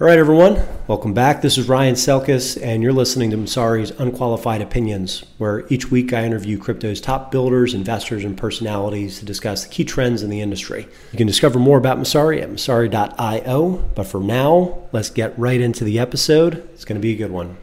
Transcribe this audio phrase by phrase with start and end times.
[0.00, 1.40] All right, everyone, welcome back.
[1.40, 6.24] This is Ryan Selkis, and you're listening to Messari's Unqualified Opinions, where each week I
[6.24, 10.88] interview crypto's top builders, investors, and personalities to discuss the key trends in the industry.
[11.12, 15.84] You can discover more about Messari at messari.io, but for now, let's get right into
[15.84, 16.68] the episode.
[16.72, 17.56] It's going to be a good one.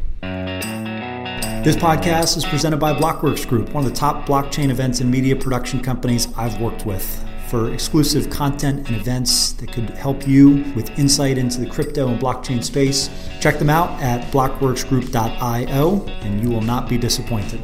[1.66, 5.36] This podcast is presented by Blockworks Group, one of the top blockchain events and media
[5.36, 10.98] production companies I've worked with for exclusive content and events that could help you with
[10.98, 13.10] insight into the crypto and blockchain space.
[13.42, 17.60] Check them out at blockworksgroup.io and you will not be disappointed.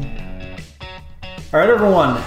[1.54, 2.22] All right, everyone.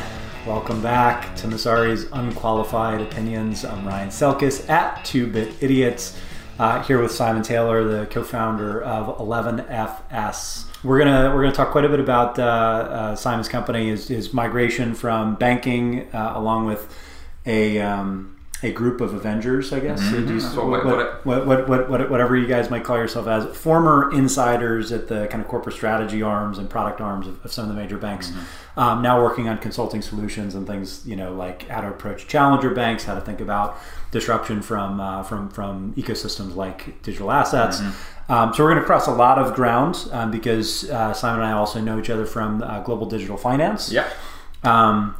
[0.47, 3.66] Welcome back to Messari's Unqualified Opinions.
[3.66, 6.19] I'm Ryan Selkis at 2Bit Idiots,
[6.59, 10.65] uh, here with Simon Taylor, the co-founder of 11FS.
[10.83, 14.33] We're gonna we're gonna talk quite a bit about uh, uh, Simon's company, his, his
[14.33, 16.91] migration from banking, uh, along with
[17.51, 18.11] a um,
[18.63, 20.03] a group of Avengers, I guess.
[20.03, 20.29] Mm-hmm.
[20.35, 23.43] You- So what, what- what, what, what, what, whatever you guys might call yourself as,
[23.57, 27.65] former insiders at the kind of corporate strategy arms and product arms of, of some
[27.69, 28.80] of the major banks, Mm-hmm.
[28.85, 32.71] um, now working on consulting solutions and things, you know, like how to approach challenger
[32.83, 33.69] banks, how to think about
[34.11, 37.77] disruption from uh, from from ecosystems like digital assets.
[37.80, 38.33] Mm-hmm.
[38.33, 41.49] Um, so we're going to cross a lot of ground um, because uh, Simon and
[41.51, 44.07] I also know each other from uh, Global Digital Finance Yeah.
[44.65, 45.17] um,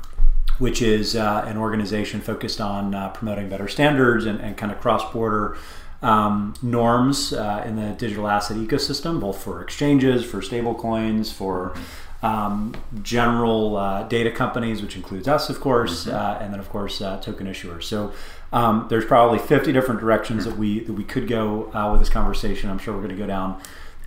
[0.59, 4.81] which is uh, an organization focused on uh, promoting better standards and, and kind of
[4.81, 5.57] cross-border
[6.03, 11.75] um, norms uh, in the digital asset ecosystem, both for exchanges, for stablecoins, for
[12.23, 17.01] um, general uh, data companies, which includes us, of course, uh, and then of course
[17.01, 17.85] uh, token issuers.
[17.85, 18.13] So
[18.53, 22.11] um, there's probably 50 different directions that we that we could go uh, with this
[22.11, 22.69] conversation.
[22.69, 23.61] I'm sure we're going to go down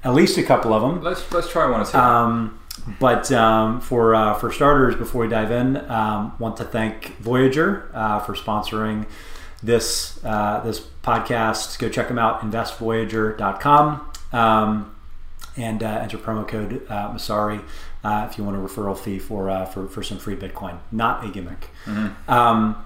[0.03, 1.01] at least a couple of them.
[1.01, 1.97] Let's let's try one or two.
[1.97, 2.59] Um,
[2.99, 7.89] but um, for uh, for starters, before we dive in, um, want to thank Voyager
[7.93, 9.05] uh, for sponsoring
[9.61, 11.79] this uh, this podcast.
[11.79, 14.95] Go check them out, investvoyager.com, um,
[15.55, 17.63] and uh, enter promo code uh, Messari
[18.03, 20.77] uh, if you want a referral fee for, uh, for for some free Bitcoin.
[20.91, 21.69] Not a gimmick.
[22.27, 22.85] Um,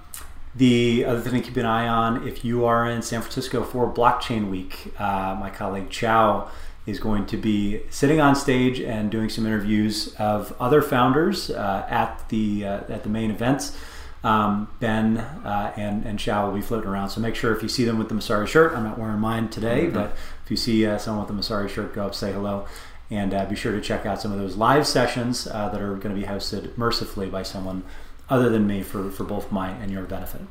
[0.55, 3.91] the other thing to keep an eye on if you are in San Francisco for
[3.91, 6.49] Blockchain Week, uh, my colleague Chow
[6.87, 11.85] is going to be sitting on stage and doing some interviews of other founders uh,
[11.89, 13.77] at the uh, at the main events.
[14.23, 17.69] Um, ben uh, and and Chow will be floating around, so make sure if you
[17.69, 20.85] see them with the Messari shirt, I'm not wearing mine today, but if you see
[20.87, 22.65] uh, someone with the Messari shirt, go up say hello.
[23.09, 25.95] And uh, be sure to check out some of those live sessions uh, that are
[25.95, 27.83] going to be hosted mercifully by someone
[28.29, 30.41] other than me for, for both my and your benefit.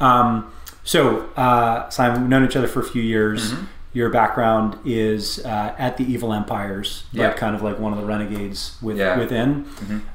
[0.00, 0.50] Um,
[0.84, 3.52] so, uh, Simon, we've known each other for a few years.
[3.52, 3.64] Mm-hmm.
[3.98, 7.32] Your background is uh, at the Evil Empires, but Yeah.
[7.32, 9.10] kind of like one of the renegades with, Yeah.
[9.10, 9.20] Mm-hmm.
[9.20, 9.48] within.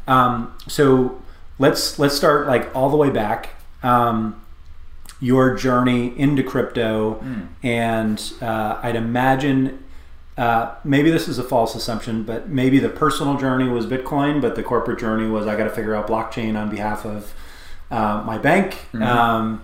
[0.07, 1.21] Um, so
[1.59, 3.49] let's let's start like all the way back.
[3.83, 4.35] Um,
[5.19, 7.47] your journey into crypto, Mm.
[7.61, 9.79] and uh, I'd imagine
[10.37, 14.55] uh, maybe this is a false assumption, but maybe the personal journey was Bitcoin, but
[14.55, 17.33] the corporate journey was I got to figure out blockchain on behalf of
[17.91, 18.69] uh, my bank.
[18.99, 19.61] Um,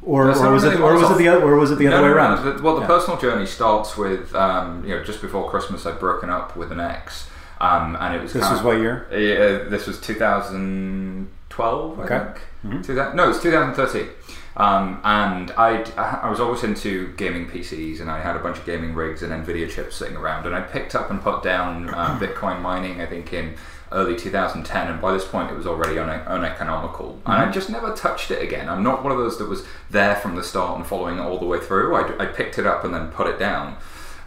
[0.00, 1.96] or, or was really it, or was it the other, or was it the other
[1.96, 2.62] No, way no, no, around?
[2.62, 2.86] Well, the Yeah.
[2.86, 6.80] personal journey starts with um, you know just before Christmas I'd broken up with an
[6.80, 7.28] ex,
[7.60, 9.06] um, and it was This was of- what year?
[9.10, 12.18] Uh, this was 2012, I Okay.
[12.18, 12.40] think.
[12.66, 12.82] Mm-hmm.
[12.82, 14.08] 2000, no, it was 2013.
[14.54, 18.66] Um, and I'd, I was always into gaming PCs, and I had a bunch of
[18.66, 20.44] gaming rigs and NVIDIA chips sitting around.
[20.46, 23.54] And I picked up and put down uh, Bitcoin mining, I think, in
[23.92, 24.88] early 2010.
[24.88, 27.20] And by this point, it was already une- uneconomical.
[27.26, 28.68] And I just never touched it again.
[28.68, 31.38] I'm not one of those that was there from the start and following it all
[31.38, 31.94] the way through.
[31.94, 33.76] I, I picked it up and then put it down.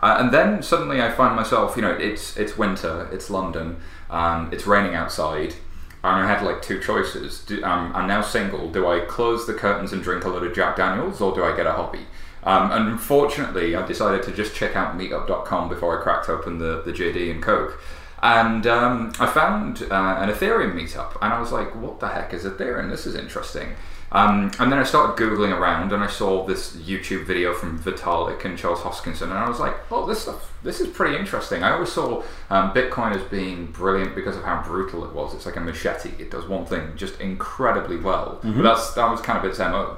[0.02, 3.78] Uh, and then suddenly I find myself, you know, it's it's winter, it's London,
[4.10, 5.56] um, it's raining outside,
[6.04, 7.44] and I had like two choices.
[7.44, 8.70] Do, um, I'm now single.
[8.70, 11.56] Do I close the curtains and drink a load of Jack Daniels, or do I
[11.56, 12.06] get a hobby?
[12.44, 16.84] Um, and unfortunately, I decided to just check out Meetup.com before I cracked open the,
[16.86, 17.82] the JD and Coke.
[18.22, 22.34] And um, I found uh, an Ethereum meetup, and I was like, "What the heck
[22.34, 22.90] is Ethereum?
[22.90, 23.76] This is interesting."
[24.12, 28.46] Um, and then I started googling around, and I saw this YouTube video from Vitalik
[28.46, 31.72] and Charles Hoskinson, and I was like, "Oh, this stuff, this is pretty interesting." I
[31.72, 35.34] always saw um, Bitcoin as being brilliant because of how brutal it was.
[35.34, 38.40] It's like a machete; it does one thing just incredibly well.
[38.56, 39.98] But that's that was kind of its mo.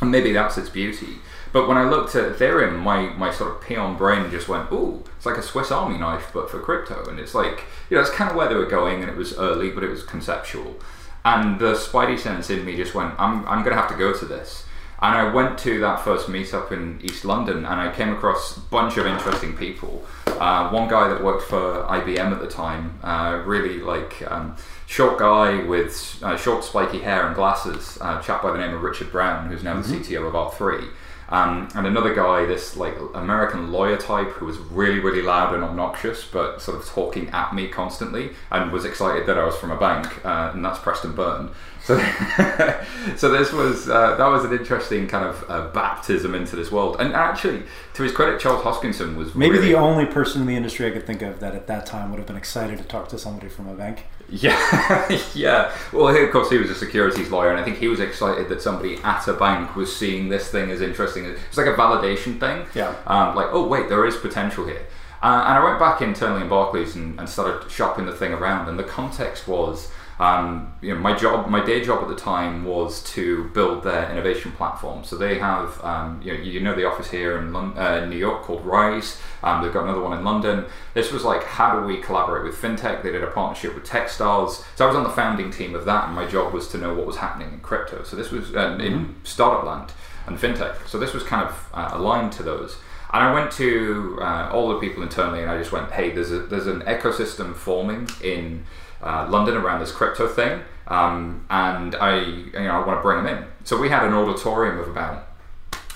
[0.00, 1.18] And maybe that's its beauty.
[1.52, 5.04] But when I looked at Ethereum, my, my sort of peon brain just went, ooh,
[5.16, 7.08] it's like a Swiss Army knife, but for crypto.
[7.08, 9.36] And it's like, you know, it's kind of where they were going, and it was
[9.38, 10.76] early, but it was conceptual.
[11.24, 14.12] And the spidey sense in me just went, I'm, I'm going to have to go
[14.12, 14.64] to this.
[15.02, 18.60] And I went to that first meetup in East London, and I came across a
[18.60, 20.04] bunch of interesting people.
[20.26, 24.56] Uh, one guy that worked for IBM at the time, uh, really like um,
[24.86, 28.82] short guy with uh, short spiky hair and glasses, a chap by the name of
[28.82, 30.88] Richard Brown, who's now the CTO of R3.
[31.28, 35.64] Um, and another guy, this like American lawyer type, who was really, really loud and
[35.64, 39.70] obnoxious, but sort of talking at me constantly, and was excited that I was from
[39.70, 41.50] a bank, uh, and that's Preston Byrne.
[41.82, 41.98] So,
[43.16, 46.96] so this was uh, that was an interesting kind of uh, baptism into this world.
[46.98, 47.62] And actually,
[47.94, 50.90] to his credit, Charles Hoskinson was maybe really, the only person in the industry I
[50.90, 53.48] could think of that at that time would have been excited to talk to somebody
[53.48, 54.04] from a bank.
[54.28, 55.72] Yeah, yeah.
[55.92, 58.60] Well, of course, he was a securities lawyer, and I think he was excited that
[58.60, 61.24] somebody at a bank was seeing this thing as interesting.
[61.24, 62.66] It's like a validation thing.
[62.74, 62.94] Yeah.
[63.06, 64.86] Um, like, oh wait, there is potential here.
[65.22, 68.68] Uh, and I went back internally in Barclays and, and started shopping the thing around,
[68.68, 72.64] and the context was um, you know, my job, my day job at the time
[72.64, 75.04] was to build their innovation platform.
[75.04, 78.16] So they have, um, you, know, you know, the office here in London, uh, New
[78.16, 79.20] York called Rise.
[79.42, 80.64] Um, they've got another one in London.
[80.94, 83.02] This was like, how do we collaborate with fintech?
[83.02, 84.64] They did a partnership with Techstars.
[84.74, 86.94] So I was on the founding team of that, and my job was to know
[86.94, 88.02] what was happening in crypto.
[88.02, 89.12] So this was uh, in mm-hmm.
[89.24, 89.92] startup land
[90.26, 90.88] and fintech.
[90.88, 92.78] So this was kind of uh, aligned to those.
[93.12, 96.32] And I went to uh, all the people internally, and I just went, "Hey, there's
[96.32, 98.64] a, there's an ecosystem forming in."
[99.06, 103.22] Uh, London around this crypto thing, um, and I you know I want to bring
[103.22, 103.44] them in.
[103.64, 105.28] So we had an auditorium of about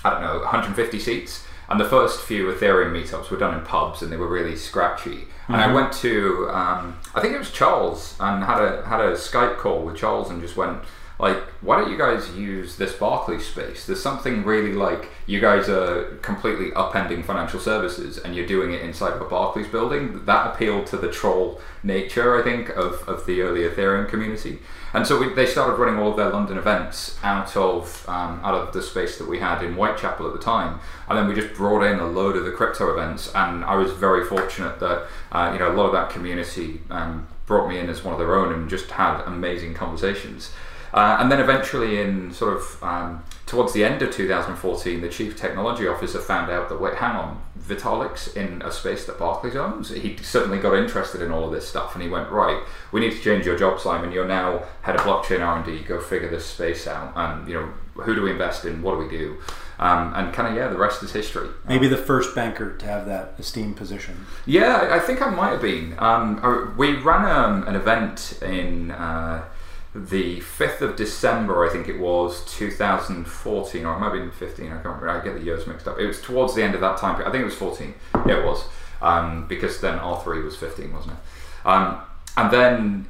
[0.03, 4.01] I don't know 150 seats, and the first few Ethereum meetups were done in pubs,
[4.01, 5.09] and they were really scratchy.
[5.09, 5.53] Mm-hmm.
[5.53, 5.75] And I mm-hmm.
[5.75, 9.83] went to um, I think it was Charles, and had a had a Skype call
[9.83, 10.79] with Charles, and just went
[11.21, 13.85] like, why don't you guys use this Barclays space?
[13.85, 18.81] There's something really like you guys are completely upending financial services and you're doing it
[18.81, 20.25] inside of a Barclays building.
[20.25, 24.59] That appealed to the troll nature, I think, of, of the early Ethereum community.
[24.93, 28.55] And so we, they started running all of their London events out of um, out
[28.55, 31.53] of the space that we had in Whitechapel at the time, and then we just
[31.53, 33.31] brought in a load of the crypto events.
[33.33, 37.27] And I was very fortunate that uh, you know a lot of that community um,
[37.45, 40.51] brought me in as one of their own and just had amazing conversations.
[40.93, 45.37] Uh, and then eventually, in sort of um, towards the end of 2014, the chief
[45.37, 49.89] technology officer found out that wait, hang on, Vitalik's in a space that Barclays owns.
[49.89, 53.11] He suddenly got interested in all of this stuff, and he went, right, we need
[53.11, 54.11] to change your job, Simon.
[54.11, 55.83] You're now head of blockchain R&D.
[55.83, 57.13] Go figure this space out.
[57.15, 57.73] And you know,
[58.03, 58.81] who do we invest in?
[58.81, 59.37] What do we do?
[59.79, 61.49] Um, and kind of yeah, the rest is history.
[61.67, 64.25] Maybe the first banker to have that esteemed position.
[64.45, 65.95] Yeah, I think I might have been.
[65.97, 68.91] Um, we ran um, an event in.
[68.91, 69.43] Uh,
[69.93, 74.65] the 5th of December, I think it was, 2014, or it might have been 15,
[74.67, 75.99] I can't remember, I get the years mixed up.
[75.99, 77.29] It was towards the end of that time period.
[77.29, 77.93] I think it was 14.
[78.25, 78.63] Yeah, it was.
[79.01, 81.67] Um, because then R3 was 15, wasn't it?
[81.67, 82.01] Um,
[82.37, 83.07] and then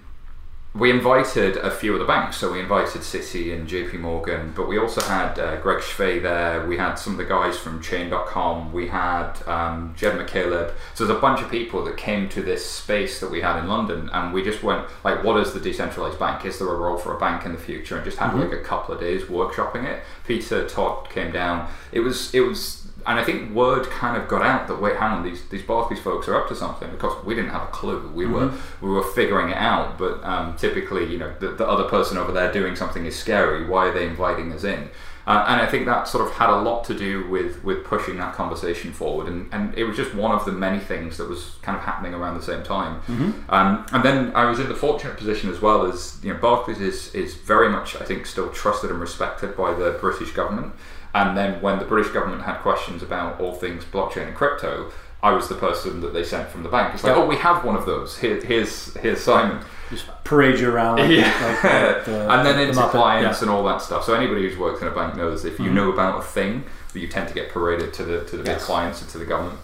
[0.74, 2.38] we invited a few of the banks.
[2.38, 6.66] So we invited Citi and JP Morgan, but we also had uh, Greg Schvey there.
[6.66, 8.72] We had some of the guys from Chain.com.
[8.72, 10.74] We had um, Jed McCaleb.
[10.96, 13.68] So there's a bunch of people that came to this space that we had in
[13.68, 16.46] London, and we just went like, "What is the decentralized bank?
[16.46, 18.40] Is there a role for a bank in the future?" And just had mm-hmm.
[18.40, 20.04] like a couple of days workshopping it.
[20.26, 21.70] Peter Todd came down.
[21.92, 25.12] It was it was and I think word kind of got out that wait, hang
[25.18, 28.08] on, these these Barclays folks are up to something because we didn't have a clue.
[28.10, 28.34] We mm-hmm.
[28.34, 32.18] were we were figuring it out, but um, typically, you know, the, the, other person
[32.18, 33.66] over there doing something is scary.
[33.66, 34.90] Why are they inviting us in?
[35.28, 38.18] Uh, and I think that sort of had a lot to do with with pushing
[38.18, 41.58] that conversation forward, and, and it was just one of the many things that was
[41.62, 43.02] kind of happening around the same time.
[43.02, 43.54] Mm-hmm.
[43.54, 46.82] Um, and then I was in the fortunate position as well as you know Barclays
[46.82, 50.74] is is very much I think still trusted and respected by the British government.
[51.14, 54.92] And then when the British government had questions about all things blockchain and crypto,
[55.24, 56.96] I was the person that they sent from the bank.
[56.96, 58.18] It's like, oh, we have one of those.
[58.18, 59.64] Here, here's here's Simon.
[59.90, 60.98] Just parade you around.
[60.98, 61.62] Like, yeah.
[61.64, 63.44] Like the, the, and then into clients yeah.
[63.44, 64.04] and all that stuff.
[64.04, 65.76] So anybody who's worked in a bank knows if you mm-hmm.
[65.76, 68.60] know about a thing, you tend to get paraded to the to the yes.
[68.60, 69.60] big clients and to the government.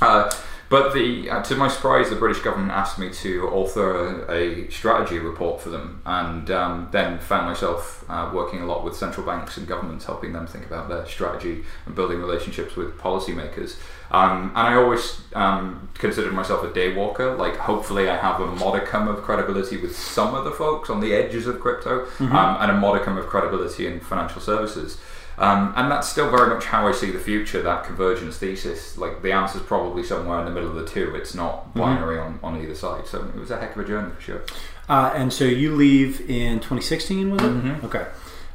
[0.00, 0.30] Uh,
[0.68, 4.70] but the, uh, to my surprise, the British government asked me to author a, a
[4.70, 9.26] strategy report for them, and um, then found myself uh, working a lot with central
[9.26, 13.76] banks and governments, helping them think about their strategy and building relationships with policymakers.
[14.10, 17.36] Um, and I always um, considered myself a daywalker.
[17.36, 21.14] Like, hopefully, I have a modicum of credibility with some of the folks on the
[21.14, 22.34] edges of crypto, mm-hmm.
[22.34, 24.98] Um, and a modicum of credibility in financial services.
[25.36, 28.96] Um, and that's still very much how I see the future, that convergence thesis.
[28.96, 31.14] Like the answer is probably somewhere in the middle of the two.
[31.16, 31.78] It's not mm-hmm.
[31.80, 32.44] binary mm-hmm.
[32.44, 33.06] on, on either side.
[33.06, 34.42] So it was a heck of a journey for sure.
[34.88, 37.46] Uh, and so you leave in 2016, was it?
[37.46, 37.86] Mm-hmm.
[37.86, 38.06] Okay.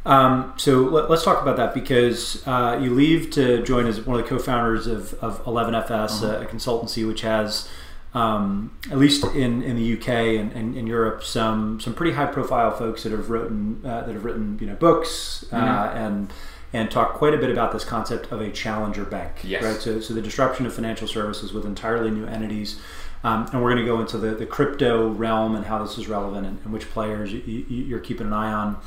[0.05, 4.17] Um, so let, us talk about that because uh, you leave to join as one
[4.17, 6.25] of the co-founders of, of 11FS, mm-hmm.
[6.25, 7.69] a, a, consultancy which has,
[8.13, 10.09] um, at least in, in the UK
[10.39, 14.25] and, and, in Europe, some some pretty high-profile folks that have written uh, that have
[14.25, 15.97] written you know books uh, mm-hmm.
[15.97, 16.33] and
[16.71, 19.31] and talk quite a bit about this concept of a challenger bank.
[19.43, 19.63] Yes.
[19.63, 19.75] Right.
[19.75, 22.79] So, so the disruption of financial services with entirely new entities.
[23.23, 26.07] Um, and we're going to go into the, the crypto realm and how this is
[26.07, 28.77] relevant and, and which players you, are keeping an eye on.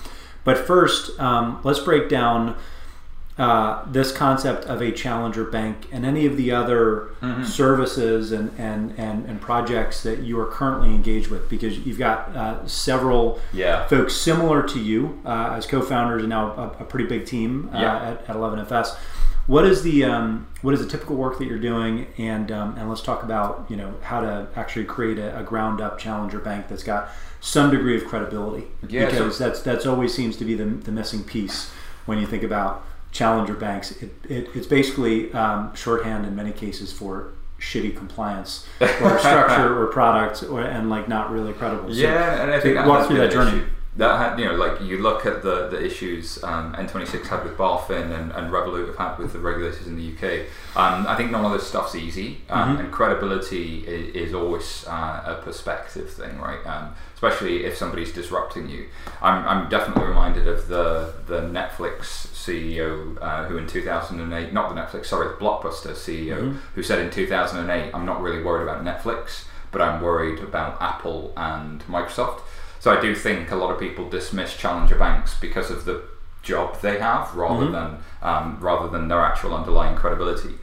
[0.45, 2.57] But first, um, let's break down
[3.39, 7.43] uh, this concept of a challenger bank and any of the other mm-hmm.
[7.45, 12.29] services and, and, and, and, projects that you are currently engaged with because you've got
[12.37, 13.87] uh, several yeah.
[13.87, 17.81] folks similar to you uh, as co-founders and now a, a pretty big team uh,
[17.81, 18.11] yeah.
[18.11, 18.97] at, at 11FS.
[19.47, 22.89] What is the um, what is the typical work that you're doing, and um, and
[22.89, 26.69] let's talk about you know how to actually create a, a ground up challenger bank
[26.69, 27.09] that's got
[27.41, 28.69] some degree of credibility.
[28.87, 31.73] Yeah, because so- that's that's always seems to be the, the missing piece
[32.07, 33.93] when you think about challenger banks.
[34.03, 38.89] It, it, it's basically um, shorthand in many cases for shitty compliance or
[39.19, 41.93] structure or product or and like not really credible.
[41.93, 43.59] So yeah, and I think that walk through that journey.
[43.59, 47.45] Issue that had you know like you look at the the issues um, N26 had
[47.45, 50.47] with BaFin and, and Revolut have had with the regulators in the UK.
[50.75, 52.85] Um, I think none of this stuff's easy, um, mm-hmm.
[52.85, 56.67] and credibility is, is always uh, a perspective thing, right?
[56.67, 58.87] Um, especially if somebody's disrupting you.
[59.21, 64.81] I'm, I'm definitely reminded of the the Netflix CEO uh, who in 2008, not the
[64.81, 66.57] Netflix, sorry, the Blockbuster CEO, mm-hmm.
[66.75, 71.33] who said in 2008, I'm not really worried about Netflix, but I'm worried about Apple
[71.37, 72.41] and Microsoft
[72.83, 76.03] so I do think a lot of people dismiss challenger banks because of the
[76.43, 77.73] job they have rather mm-hmm.
[77.75, 80.57] than um, rather than their actual underlying credibility.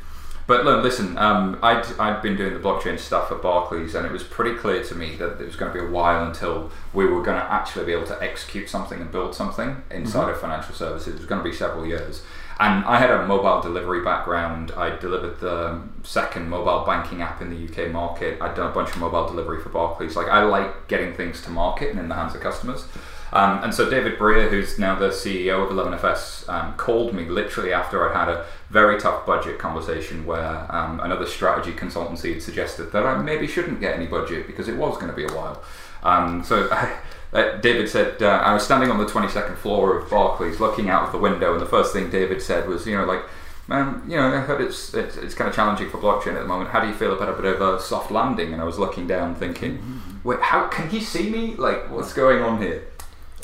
[0.49, 4.11] But look, listen, um, I'd, I'd been doing the blockchain stuff at Barclays, and it
[4.11, 7.05] was pretty clear to me that it was going to be a while until we
[7.05, 10.31] were going to actually be able to execute something and build something inside mm-hmm.
[10.31, 11.13] of financial services.
[11.13, 12.23] It was going to be several years.
[12.59, 14.71] And I had a mobile delivery background.
[14.71, 18.41] I delivered the second mobile banking app in the UK market.
[18.41, 20.15] I'd done a bunch of mobile delivery for Barclays.
[20.15, 22.85] Like I like getting things to market and in the hands of customers.
[23.31, 27.71] Um, and so David Brear, who's now the CEO of 11FS, um, called me literally
[27.71, 32.91] after I'd had a very tough budget conversation where um, another strategy consultancy had suggested
[32.91, 35.61] that I maybe shouldn't get any budget because it was going to be a while.
[36.03, 36.97] Um, so I,
[37.31, 41.03] uh, David said, uh, I was standing on the 22nd floor of Barclays looking out
[41.03, 43.21] of the window, and the first thing David said was, you know, like,
[43.67, 46.47] man, you know, I heard it's, it's, it's kind of challenging for blockchain at the
[46.47, 46.71] moment.
[46.71, 48.51] How do you feel about a bit of a soft landing?
[48.51, 50.27] And I was looking down thinking, mm-hmm.
[50.27, 51.55] wait, how can he see me?
[51.55, 52.83] Like, what's going on here?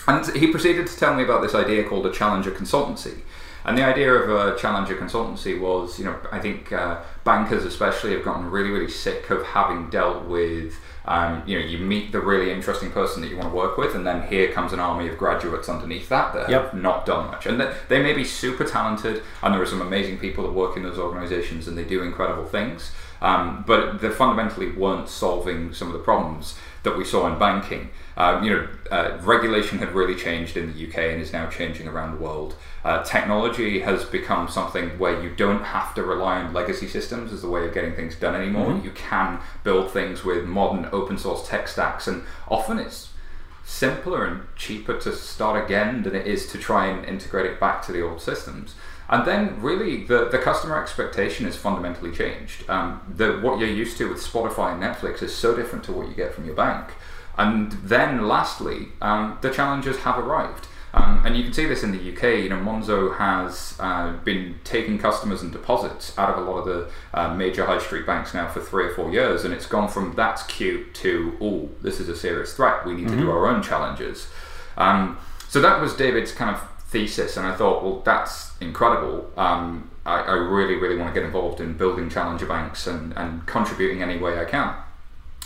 [0.08, 3.20] And he proceeded to tell me about this idea called a challenger consultancy.
[3.64, 8.14] And the idea of a challenger consultancy was, you know, I think uh, bankers especially
[8.14, 10.76] have gotten really, really sick of having dealt with
[11.08, 13.96] um, you know, you meet the really interesting person that you want to work with,
[13.96, 16.72] and then here comes an army of graduates underneath that that yep.
[16.72, 17.46] have not done much.
[17.46, 20.76] And they, they may be super talented, and there are some amazing people that work
[20.78, 22.92] in those organizations, and they do incredible things.
[23.22, 27.90] Um, but they fundamentally weren't solving some of the problems that we saw in banking.
[28.18, 31.88] Um, you know, uh, regulation had really changed in the UK and is now changing
[31.88, 32.56] around the world.
[32.84, 37.42] Uh, technology has become something where you don't have to rely on legacy systems as
[37.42, 38.68] the way of getting things done anymore.
[38.68, 38.86] Mm-hmm.
[38.86, 43.10] You can build things with modern open source tech stacks, and often it's
[43.66, 47.82] simpler and cheaper to start again than it is to try and integrate it back
[47.82, 48.76] to the old systems.
[49.08, 52.68] And then, really, the, the customer expectation is fundamentally changed.
[52.70, 56.08] Um, the, what you're used to with Spotify and Netflix is so different to what
[56.08, 56.92] you get from your bank.
[57.38, 60.68] And then, lastly, um, the challengers have arrived.
[60.96, 62.44] Um, and you can see this in the UK.
[62.44, 66.66] You know, Monzo has uh, been taking customers and deposits out of a lot of
[66.66, 69.90] the uh, major high street banks now for three or four years, and it's gone
[69.90, 72.86] from that's cute to oh, this is a serious threat.
[72.86, 73.10] We need mm-hmm.
[73.10, 73.32] to do mm-hmm.
[73.32, 74.30] our own challenges.
[74.78, 75.18] Um,
[75.50, 79.30] so that was David's kind of thesis, and I thought, well, that's incredible.
[79.36, 83.46] Um, I, I, really, really want to get involved in building challenger banks and, and
[83.46, 84.76] contributing any way I can.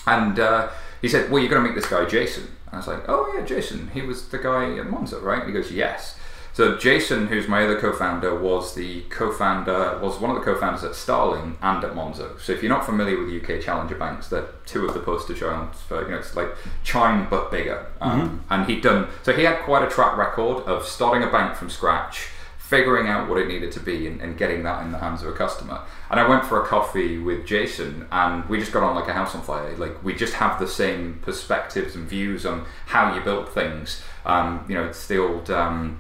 [0.05, 0.69] And uh,
[1.01, 2.43] he said, well, you're going to meet this guy, Jason.
[2.67, 3.89] And I was like, oh yeah, Jason.
[3.93, 5.43] He was the guy at Monzo, right?
[5.43, 6.17] And he goes, yes.
[6.53, 10.93] So Jason, who's my other co-founder, was the co-founder, was one of the co-founders at
[10.93, 12.39] Starling and at Monzo.
[12.39, 15.69] So if you're not familiar with UK challenger banks, they're two of the poster children
[15.71, 16.49] for you know it's like
[16.83, 17.85] Chime but bigger.
[18.01, 18.53] Um, mm-hmm.
[18.53, 21.69] And he'd done so he had quite a track record of starting a bank from
[21.69, 22.27] scratch
[22.69, 25.27] figuring out what it needed to be and, and, getting that in the hands of
[25.27, 25.81] a customer.
[26.11, 29.13] And I went for a coffee with Jason, and we just got on like a
[29.13, 29.75] house on fire.
[29.75, 34.03] Like we just have the same perspectives and views on how you build things.
[34.23, 35.99] Um, you know, it's the old um,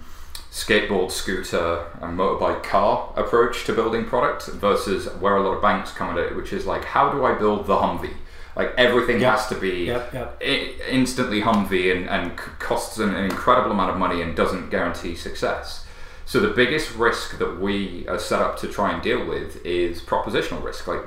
[0.51, 5.91] skateboard, scooter, and motorbike car approach to building product versus where a lot of banks
[5.91, 8.13] come at it, which is like, how do I build the Humvee?
[8.55, 9.31] Like everything yep.
[9.31, 10.39] has to be yep, yep.
[10.87, 15.85] instantly Humvee and, and costs an, an incredible amount of money and doesn't guarantee success.
[16.29, 19.99] So the biggest risk that we are set up to try and deal with is
[19.99, 20.85] propositional risk.
[20.85, 21.01] Like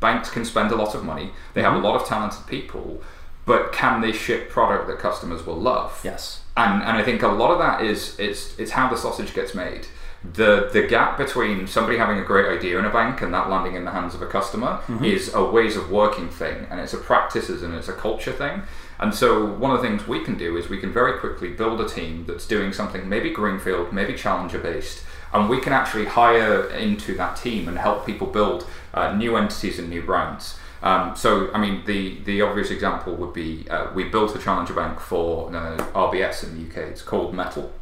[0.00, 1.72] banks can spend a lot of money, they mm-hmm.
[1.72, 3.00] have a lot of talented people,
[3.44, 6.00] but can they ship product that customers will love?
[6.02, 6.42] Yes.
[6.56, 9.54] And and I think a lot of that is it's it's how the sausage gets
[9.54, 9.86] made.
[10.24, 13.76] The the gap between somebody having a great idea in a bank and that landing
[13.76, 15.04] in the hands of a customer mm-hmm.
[15.04, 18.62] is a ways of working thing and it's a practices and it's a culture thing.
[18.98, 21.80] And so, one of the things we can do is we can very quickly build
[21.80, 26.70] a team that's doing something maybe greenfield, maybe challenger based, and we can actually hire
[26.70, 30.58] into that team and help people build uh, new entities and new brands.
[30.82, 34.74] Um, so, I mean, the, the obvious example would be uh, we built a challenger
[34.74, 36.88] bank for uh, RBS in the UK.
[36.90, 37.72] It's called Mettle.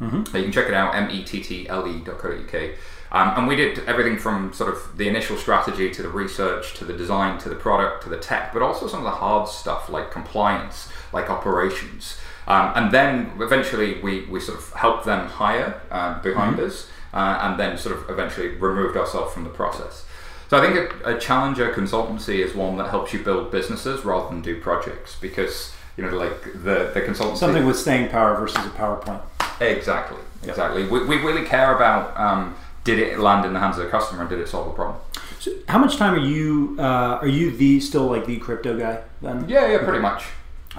[0.00, 0.36] Mm-hmm.
[0.36, 2.70] You can check it out, mettle.co.uk.
[3.14, 6.84] Um, and we did everything from sort of the initial strategy to the research to
[6.84, 9.88] the design to the product to the tech, but also some of the hard stuff
[9.88, 12.18] like compliance, like operations.
[12.48, 16.66] Um, and then eventually we, we sort of helped them hire uh, behind mm-hmm.
[16.66, 20.04] us uh, and then sort of eventually removed ourselves from the process.
[20.50, 24.28] So I think a, a, challenger consultancy is one that helps you build businesses rather
[24.28, 28.64] than do projects because you know like the the consultancy something with staying power versus
[28.66, 29.22] a PowerPoint.
[29.60, 30.82] Exactly, exactly.
[30.82, 30.90] Yep.
[30.90, 34.20] We, we really care about um, did it land in the hands of the customer
[34.20, 35.00] and did it solve the problem.
[35.40, 39.02] So how much time are you uh, are you the still like the crypto guy
[39.20, 39.48] then?
[39.48, 40.24] Yeah, yeah, pretty much.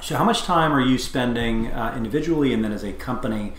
[0.02, 3.54] So, how much time are you spending uh, individually and then as a company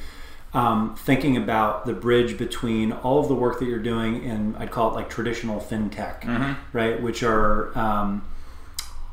[0.52, 4.70] um, thinking about the bridge between all of the work that you're doing and I'd
[4.70, 6.52] call it like traditional fintech, mm-hmm.
[6.72, 7.00] right?
[7.00, 8.26] Which are um,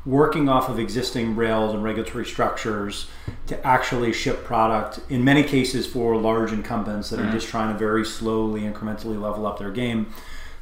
[0.06, 3.08] working off of existing rails and regulatory structures
[3.46, 7.28] to actually ship product, in many cases for large incumbents that mm-hmm.
[7.28, 10.12] are just trying to very slowly, incrementally level up their game.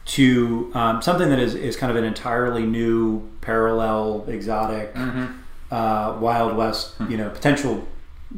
[0.04, 5.38] To um, something that is, is kind of an entirely new, parallel, exotic, mm-hmm
[5.72, 7.10] uh, Wild West, hmm.
[7.10, 7.88] you know, potential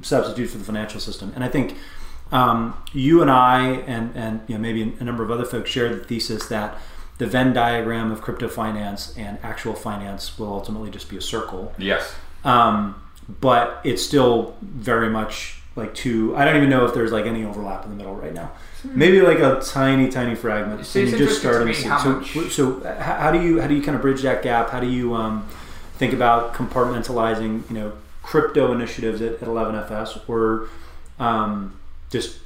[0.00, 1.32] substitute for the financial system.
[1.34, 1.76] And I think
[2.30, 5.94] um, you and I, and and you know, maybe a number of other folks share
[5.94, 6.78] the thesis that
[7.18, 11.72] the Venn diagram of crypto finance and actual finance will ultimately just be a circle.
[11.78, 12.14] Yes.
[12.44, 13.00] Um,
[13.40, 16.36] but it's still very much like two.
[16.36, 18.52] I don't even know if there's like any overlap in the middle right now.
[18.82, 18.98] Hmm.
[18.98, 20.84] Maybe like a tiny, tiny fragment.
[20.86, 21.82] See, and you just start to see.
[21.82, 24.70] So, so how do you how do you kind of bridge that gap?
[24.70, 25.48] How do you um,
[25.96, 27.92] think about compartmentalizing, you know,
[28.22, 30.68] crypto initiatives at, at 11FS or
[31.18, 31.78] um,
[32.10, 32.38] just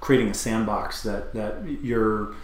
[0.00, 2.34] creating a sandbox that, that you're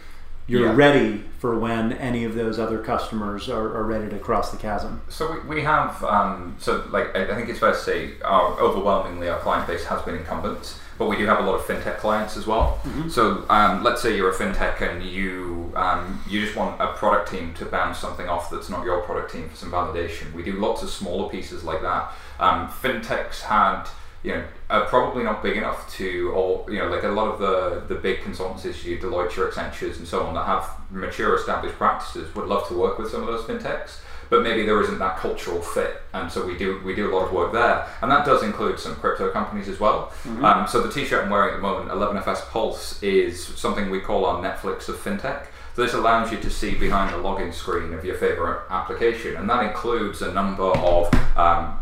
[0.46, 0.74] you're yeah.
[0.74, 5.02] ready for when any of those other customers are, are ready to cross the chasm.
[5.08, 9.28] So we, we have um, so like I think it's fair to say our overwhelmingly
[9.28, 12.36] our client base has been incumbents but we do have a lot of fintech clients
[12.36, 12.78] as well.
[12.84, 13.08] Mm-hmm.
[13.08, 17.30] So um, let's say you're a fintech and you um, you just want a product
[17.30, 20.32] team to bounce something off that's not your product team for some validation.
[20.32, 22.12] We do lots of smaller pieces like that.
[22.38, 23.86] Um, fintechs had
[24.22, 27.38] you know are probably not big enough to or you know like a lot of
[27.38, 31.76] the the big consultancies, you Deloitte, your Accentures, and so on that have mature established
[31.76, 34.00] practices would love to work with some of those fintechs
[34.32, 37.26] but maybe there isn't that cultural fit, and so we do we do a lot
[37.26, 40.06] of work there, and that does include some crypto companies as well.
[40.24, 40.42] Mm-hmm.
[40.42, 44.24] Um, so the T-shirt I'm wearing at the moment, 11FS Pulse, is something we call
[44.24, 45.48] our Netflix of fintech.
[45.76, 49.50] So this allows you to see behind the login screen of your favorite application, and
[49.50, 51.78] that includes a number of um,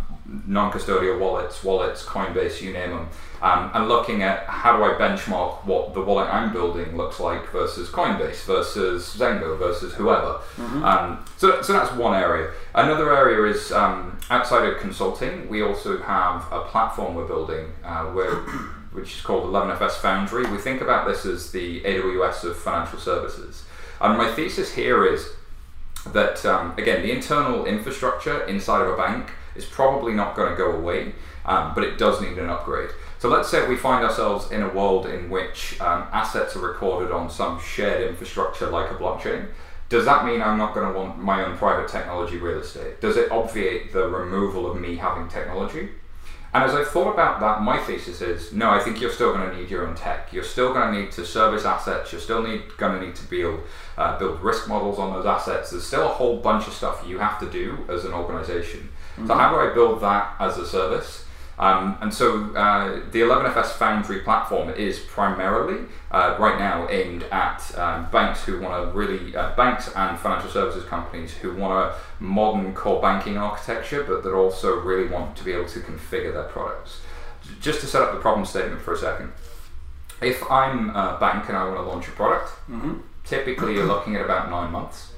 [0.46, 3.08] non-custodial wallets, wallets, Coinbase, you name them
[3.42, 7.50] um, and looking at how do I benchmark what the wallet I'm building looks like
[7.50, 10.40] versus Coinbase versus Zengo versus whoever.
[10.56, 10.84] Mm-hmm.
[10.84, 12.50] Um, so, so that's one area.
[12.74, 18.04] Another area is um, outside of consulting, we also have a platform we're building uh,
[18.06, 18.34] where,
[18.92, 20.50] which is called 11FS Foundry.
[20.50, 23.64] We think about this as the AWS of financial services.
[24.02, 25.30] And my thesis here is
[26.12, 30.56] that, um, again, the internal infrastructure inside of a bank is probably not going to
[30.56, 31.12] go away,
[31.44, 32.90] um, but it does need an upgrade.
[33.18, 37.12] So let's say we find ourselves in a world in which um, assets are recorded
[37.12, 39.48] on some shared infrastructure like a blockchain.
[39.90, 43.00] Does that mean I'm not going to want my own private technology real estate?
[43.00, 45.90] Does it obviate the removal of me having technology?
[46.52, 49.50] And as I thought about that, my thesis is no, I think you're still going
[49.50, 50.32] to need your own tech.
[50.32, 52.10] You're still going to need to service assets.
[52.10, 53.60] You're still need, going to need to build,
[53.96, 55.70] uh, build risk models on those assets.
[55.70, 58.88] There's still a whole bunch of stuff you have to do as an organization.
[59.16, 59.27] Mm-hmm.
[59.27, 61.25] So, how do I build that as a service?
[61.61, 67.79] Um, and so uh, the 11FS Foundry platform is primarily uh, right now aimed at
[67.79, 72.23] um, banks who want to really, uh, banks and financial services companies who want a
[72.23, 76.44] modern core banking architecture, but that also really want to be able to configure their
[76.44, 77.03] products.
[77.61, 79.31] Just to set up the problem statement for a second.
[80.23, 83.01] If I'm a bank and I want to launch a product, mm-hmm.
[83.25, 85.12] typically you're looking at about nine months.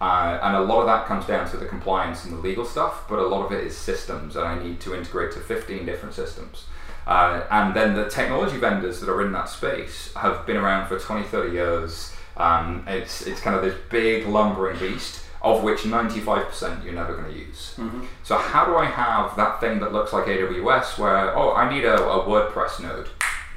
[0.00, 3.08] Uh, and a lot of that comes down to the compliance and the legal stuff,
[3.08, 6.14] but a lot of it is systems, and I need to integrate to 15 different
[6.14, 6.66] systems.
[7.06, 10.98] Uh, and then the technology vendors that are in that space have been around for
[10.98, 12.14] 20, 30 years.
[12.36, 17.32] Um, it's, it's kind of this big lumbering beast, of which 95% you're never going
[17.32, 17.74] to use.
[17.76, 18.04] Mm-hmm.
[18.22, 21.84] So, how do I have that thing that looks like AWS where, oh, I need
[21.84, 23.08] a, a WordPress node?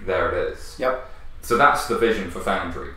[0.05, 0.77] There it is.
[0.79, 1.07] Yep.
[1.41, 2.93] So, that's the vision for Foundry.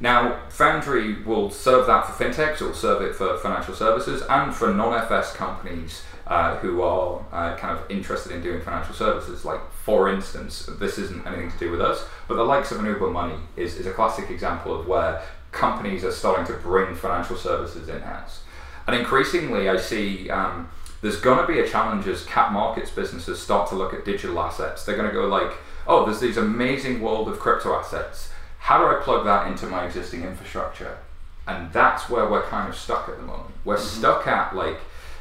[0.00, 4.54] Now, Foundry will serve that for fintechs, it will serve it for financial services, and
[4.54, 9.44] for non-FS companies uh, who are uh, kind of interested in doing financial services.
[9.44, 12.86] Like, for instance, this isn't anything to do with us, but the likes of an
[12.86, 17.36] Uber Money is, is a classic example of where companies are starting to bring financial
[17.36, 18.42] services in house.
[18.86, 20.68] And increasingly, I see um,
[21.00, 24.38] there's going to be a challenge as cap markets businesses start to look at digital
[24.40, 24.84] assets.
[24.84, 25.52] They're going to go like,
[25.86, 28.30] oh, there's these amazing world of crypto assets.
[28.68, 30.98] How do I plug that into my existing infrastructure?
[31.46, 33.54] And that's where we're kind of stuck at the moment.
[33.64, 33.98] We're mm-hmm.
[33.98, 34.78] stuck at like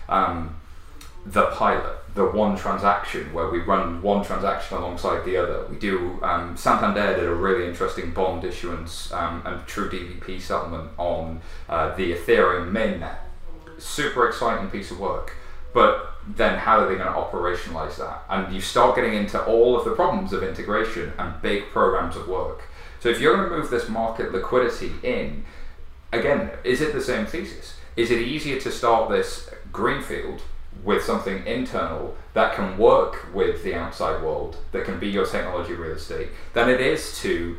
[0.10, 0.58] um,
[1.26, 5.66] the pilot, the one transaction where we run one transaction alongside the other.
[5.68, 10.92] We do um, Santander did a really interesting bond issuance um, and true DVP settlement
[10.98, 13.16] on uh, the Ethereum mainnet.
[13.78, 15.38] Super exciting piece of work
[15.78, 18.24] but then how are they going to operationalize that?
[18.30, 22.28] And you start getting into all of the problems of integration and big programs of
[22.28, 22.64] work.
[23.00, 25.46] So if you're going to move this market liquidity in,
[26.12, 27.76] again, is it the same thesis?
[27.96, 30.42] Is it easier to start this greenfield
[30.84, 35.74] with something internal that can work with the outside world, that can be your technology
[35.74, 37.58] real estate, than it is to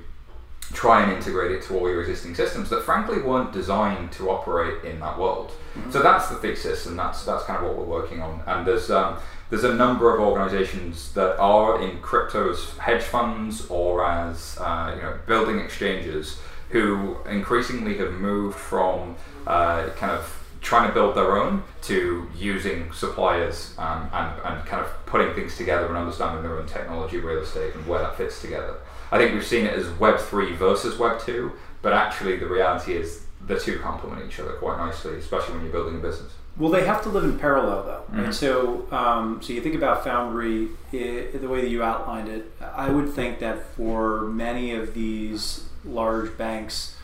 [0.72, 4.85] try and integrate it to all your existing systems that frankly weren't designed to operate
[4.85, 5.51] in that world.
[5.74, 5.90] Mm-hmm.
[5.90, 8.42] So that's the thesis, and that's that's kind of what we're working on.
[8.46, 9.18] And there's um,
[9.50, 14.92] there's a number of organizations that are in crypto as hedge funds or as uh,
[14.94, 16.38] you know building exchanges
[16.70, 22.92] who increasingly have moved from uh, kind of trying to build their own to using
[22.92, 27.38] suppliers um, and, and kind of putting things together and understanding their own technology, real
[27.38, 28.74] estate, and where that fits together.
[29.11, 32.94] I think we've seen it as Web three versus Web two, but actually the reality
[32.94, 36.32] is the two complement each other quite nicely, especially when you're building a business.
[36.59, 38.05] Well, they have to live in parallel, though.
[38.09, 38.21] Mm-hmm.
[38.21, 42.51] And so, um, so you think about Foundry it, the way that you outlined it.
[42.61, 46.97] I would think that for many of these large banks,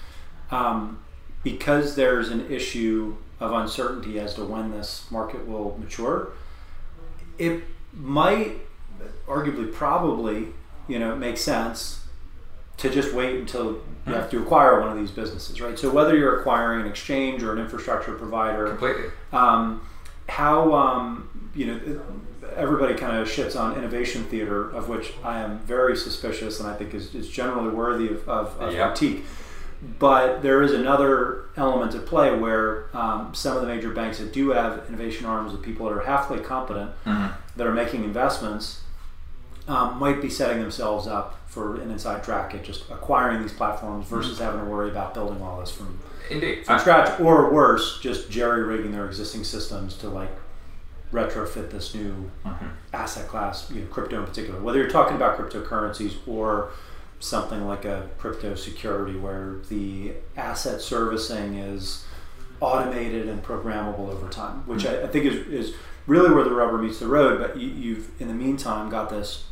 [0.51, 0.99] um,
[1.43, 6.33] because there's an issue of uncertainty as to when this market will mature,
[7.39, 7.63] it
[7.93, 8.61] might,
[9.29, 10.49] arguably, probably
[10.89, 12.04] you know, it makes sense
[12.77, 14.13] to just wait until you hmm.
[14.13, 15.79] have to acquire one of these businesses, right?
[15.79, 19.11] So whether you're acquiring an exchange or an infrastructure provider, completely.
[19.33, 19.87] Um,
[20.29, 22.01] how um, you know
[22.57, 26.75] everybody kind of shits on innovation theater, of which I am very suspicious, and I
[26.75, 29.25] think is, is generally worthy of, of, of critique.
[29.99, 34.33] But there is another element at play where um, some of the major banks that
[34.33, 37.33] do have innovation arms of people that are halfway competent, mm-hmm.
[37.57, 38.81] that are making investments
[39.67, 44.07] um, might be setting themselves up for an inside track at just acquiring these platforms
[44.07, 44.45] versus mm-hmm.
[44.45, 45.99] having to worry about building all this from,
[46.31, 46.67] Indeed.
[46.67, 50.31] from scratch, or worse, just jerry rigging their existing systems to like
[51.13, 52.67] retrofit this new mm-hmm.
[52.93, 54.61] asset class, you know, crypto in particular.
[54.61, 56.71] Whether you're talking about cryptocurrencies or
[57.21, 62.05] something like a crypto security where the asset servicing is
[62.61, 65.05] automated and programmable over time, which mm-hmm.
[65.05, 65.75] I, I, think is, is
[66.07, 67.41] really where the rubber meets the road.
[67.41, 69.45] But you, you've, in the meantime, got this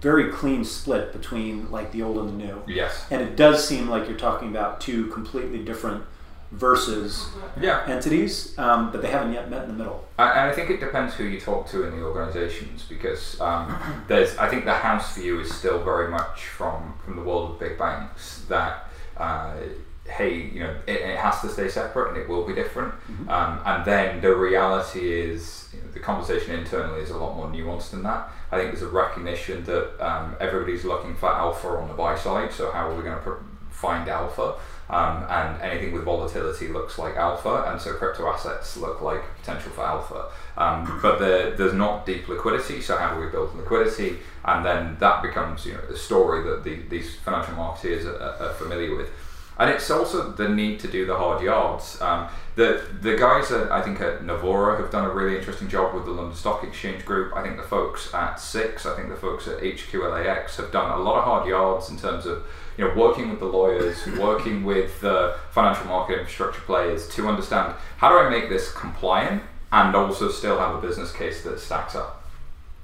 [0.00, 2.62] very clean split between like the old and the new.
[2.66, 3.06] Yes.
[3.10, 6.04] And it does seem like you're talking about two completely different
[6.50, 7.28] versus
[7.60, 7.84] yeah.
[7.86, 10.06] entities, um, but they haven't yet met in the middle.
[10.18, 13.76] And I think it depends who you talk to in the organisations because um,
[14.08, 17.60] there's I think the house view is still very much from from the world of
[17.60, 18.84] big banks that.
[19.16, 19.54] Uh,
[20.08, 22.94] hey, you know, it, it, has to stay separate and it will be different.
[22.94, 23.28] Mm-hmm.
[23.28, 27.46] Um, and then the reality is, you know, the conversation internally is a lot more
[27.48, 28.30] nuanced than that.
[28.50, 32.52] I think there's a recognition that um, everybody's looking for alpha on the buy side.
[32.52, 33.36] So how are we going to
[33.70, 34.54] find alpha?
[34.90, 39.70] Um, and anything with volatility looks like alpha, and so crypto assets look like potential
[39.70, 40.30] for alpha.
[40.56, 44.16] Um, but the, there's not deep liquidity, so how do we build liquidity?
[44.46, 48.54] And then that becomes you know the story that the, these financial marketeers are, are
[48.54, 49.10] familiar with
[49.58, 52.00] and it's also the need to do the hard yards.
[52.00, 55.94] Um, the the guys at I think at Nivaura have done a really interesting job
[55.94, 57.34] with the London Stock Exchange Group.
[57.34, 61.02] I think the folks at Six, I think the folks at HQLAX have done a
[61.02, 62.44] lot of hard yards in terms of
[62.76, 67.74] you know working with the lawyers, working with the financial market infrastructure players to understand
[67.98, 69.42] how do I make this compliant
[69.72, 72.24] and also still have a business case that stacks up.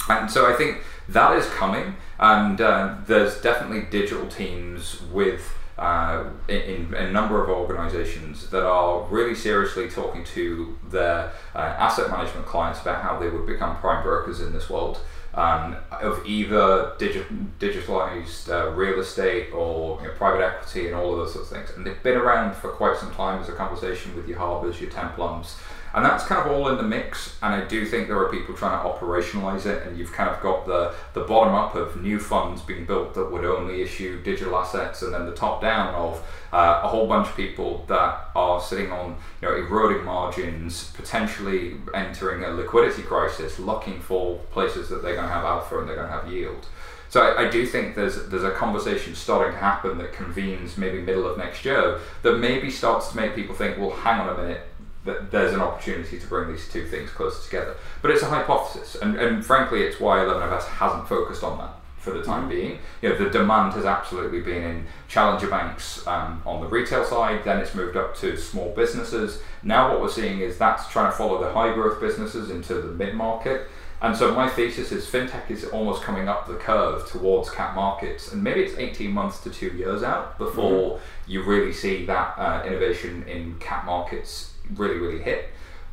[0.08, 6.24] And so I think that is coming, and uh, there's definitely digital teams with uh,
[6.48, 6.60] in,
[6.94, 12.46] in, a number of organizations that are really seriously talking to their uh, asset management
[12.46, 14.98] clients about how they would become prime brokers in this world.
[15.36, 21.12] um, of either digi- digitalized uh, real estate or you know, private equity and all
[21.12, 21.70] of those sorts of things.
[21.76, 24.90] And they've been around for quite some time as a conversation with your Harbors, your
[24.90, 25.56] Templums.
[25.94, 28.52] And that's kind of all in the mix, and I do think there are people
[28.56, 32.18] trying to operationalize it, and you've kind of got the, the bottom up of new
[32.18, 36.20] funds being built that would only issue digital assets, and then the top down of
[36.52, 41.76] uh, a whole bunch of people that are sitting on you know, eroding margins, potentially
[41.94, 45.94] entering a liquidity crisis, looking for places that they're going to have alpha and they're
[45.94, 46.66] going to have yield.
[47.08, 51.00] So I, I, do think there's there's a conversation starting to happen that convenes maybe
[51.00, 54.42] middle of next year that maybe starts to make people think, well, hang on a
[54.42, 54.62] minute,
[55.04, 57.76] that there's an opportunity to bring these two things closer together.
[58.02, 62.10] But it's a hypothesis, and, and frankly, it's why 11FS hasn't focused on that for
[62.12, 62.50] the time mm-hmm.
[62.50, 62.78] being.
[63.02, 67.44] You know, the demand has absolutely been in challenger banks um, on the retail side,
[67.44, 69.42] then it's moved up to small businesses.
[69.62, 72.92] Now, what we're seeing is that's trying to follow the high growth businesses into the
[72.92, 73.68] mid market.
[74.02, 78.32] And so my thesis is fintech is almost coming up the curve towards cap markets,
[78.32, 81.30] and maybe it's 18 months to two years out before mm-hmm.
[81.30, 85.48] you really see that uh, innovation in cap markets really, really hit.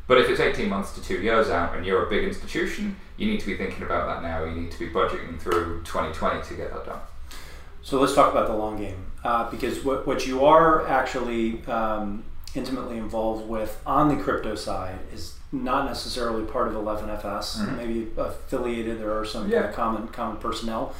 [0.06, 3.26] But if it's 18 months to two years out and you're a big institution, you
[3.26, 4.44] need to be thinking about that now.
[4.44, 7.00] You need to be budgeting through 2020 to get that done.
[7.82, 12.24] So let's talk about the long game uh, because what, what you are actually um,
[12.54, 17.76] intimately involved with on the crypto side is not necessarily part of 11FS, mm-hmm.
[17.76, 19.00] maybe affiliated.
[19.00, 19.70] There are some yeah.
[19.72, 20.94] common common personnel,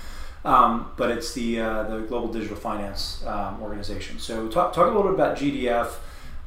[0.45, 4.19] um, but it's the uh, the Global Digital Finance um, organization.
[4.19, 5.95] So talk, talk a little bit about GDF.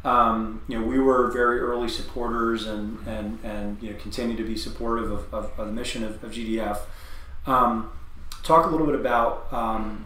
[0.05, 4.43] Um, you know, we were very early supporters and, and, and you know, continue to
[4.43, 6.79] be supportive of, of, of the mission of, of GDF.
[7.47, 7.91] Um,
[8.43, 10.05] talk a little bit about um,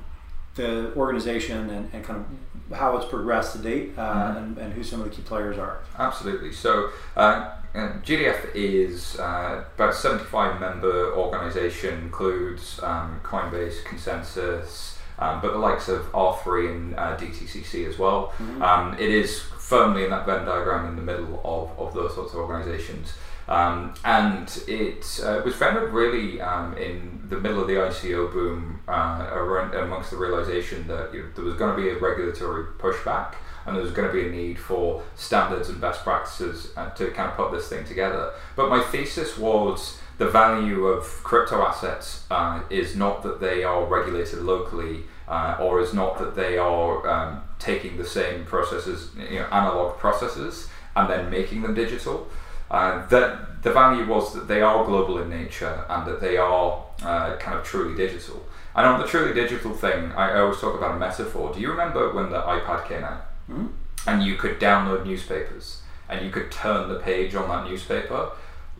[0.55, 2.25] the organization and, and, kind
[2.69, 4.38] of how it's progressed to date uh, mm-hmm.
[4.38, 5.81] and, and, who some of the key players are.
[5.97, 6.53] Absolutely.
[6.53, 15.51] So, uh, GDF is uh, about 75 member organization, includes um, Coinbase, ConsenSys, um, but
[15.51, 18.33] the likes of R3 and uh, DTCC as well.
[18.38, 18.62] Mm-hmm.
[18.62, 22.34] Um, it is firmly in that Venn diagram in the middle of, of those sorts
[22.34, 23.13] of organizations.
[23.47, 28.79] Um, and it uh, was founded really um, in the middle of the ICO boom,
[28.88, 32.65] uh, around, amongst the realization that you know, there was going to be a regulatory
[32.79, 36.89] pushback and there was going to be a need for standards and best practices uh,
[36.91, 38.32] to kind of put this thing together.
[38.55, 43.86] But my thesis was the value of crypto assets uh, is not that they are
[43.86, 49.39] regulated locally uh, or is not that they are um, taking the same processes, you
[49.39, 52.27] know, analog processes, and then making them digital.
[52.69, 56.84] Uh, that the value was that they are global in nature and that they are
[57.01, 58.45] uh, kind of truly digital.
[58.75, 61.53] And on the truly digital thing, I, I always talk about a metaphor.
[61.53, 63.67] Do you remember when the iPad came out mm-hmm.
[64.05, 68.32] and you could download newspapers and you could turn the page on that newspaper?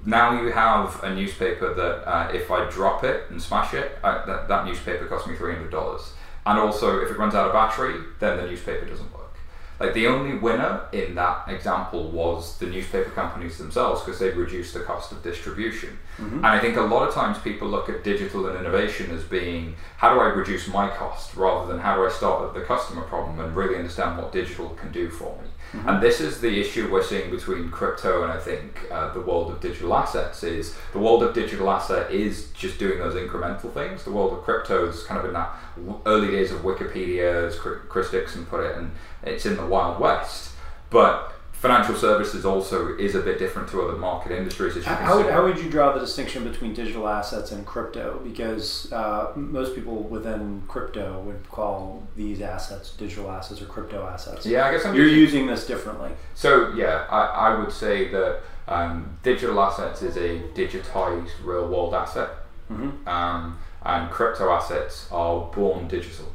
[0.06, 4.26] Now you have a newspaper that uh, if I drop it and smash it, uh,
[4.26, 6.14] that, that newspaper costs me three hundred dollars.
[6.46, 9.20] And also, if it runs out of battery, then the newspaper doesn't work.
[9.80, 14.74] Like the only winner in that example was the newspaper companies themselves because they reduced
[14.74, 15.98] the cost of distribution.
[16.18, 16.38] Mm-hmm.
[16.38, 19.76] And I think a lot of times people look at digital and innovation as being
[19.98, 23.04] how do I reduce my cost rather than how do I start at the customer
[23.04, 25.49] problem and really understand what digital can do for me.
[25.72, 25.90] Mm-hmm.
[25.90, 29.52] And this is the issue we're seeing between crypto and I think uh, the world
[29.52, 34.04] of digital assets is the world of digital asset is just doing those incremental things.
[34.04, 35.56] The world of crypto is kind of in that
[36.06, 38.92] early days of Wikipedia, as Chris Dixon put it, and
[39.24, 40.54] it's in the wild west.
[40.90, 44.78] But financial services also is a bit different to other market industries.
[44.78, 48.22] As you how, how would you draw the distinction between digital assets and crypto?
[48.24, 54.46] Because uh, most people within crypto would call these assets digital assets or crypto assets.
[54.46, 56.12] Yeah, I guess I'm you're using, using this differently.
[56.34, 61.94] So yeah, I, I would say that um, digital assets is a digitized real world
[61.94, 62.30] asset,
[62.72, 63.06] mm-hmm.
[63.06, 66.32] um, and crypto assets are born digital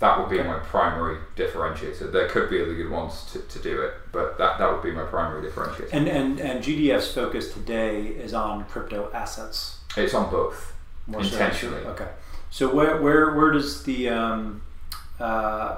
[0.00, 2.10] that would be my primary differentiator.
[2.10, 4.90] There could be other good ones to, to do it, but that, that would be
[4.90, 5.90] my primary differentiator.
[5.92, 9.78] And, and and GDF's focus today is on crypto assets.
[9.96, 10.72] It's on both
[11.06, 11.82] More intentionally.
[11.82, 12.08] Okay.
[12.50, 14.62] So where where where does the um,
[15.20, 15.76] uh,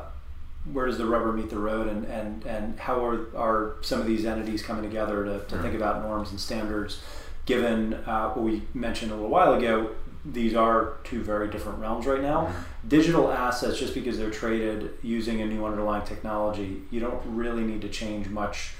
[0.71, 4.07] where does the rubber meet the road, and, and, and how are, are some of
[4.07, 5.63] these entities coming together to, to mm-hmm.
[5.63, 7.01] think about norms and standards?
[7.45, 9.91] Given uh, what we mentioned a little while ago,
[10.25, 12.47] these are two very different realms right now.
[12.47, 12.89] Mm-hmm.
[12.89, 17.81] Digital assets, just because they're traded using a new underlying technology, you don't really need
[17.83, 18.75] to change much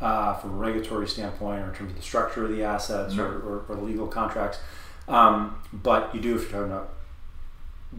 [0.00, 3.24] uh, from a regulatory standpoint or in terms of the structure of the assets no.
[3.24, 4.58] or, or, or, the legal contracts.
[5.06, 6.94] Um, but you do if you're talking about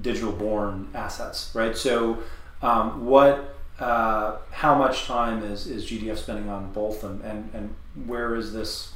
[0.01, 1.77] digital born assets, right?
[1.77, 2.19] So,
[2.61, 7.75] um, what, uh, how much time is, is GDF spending on both, and, and, and
[8.07, 8.92] where is this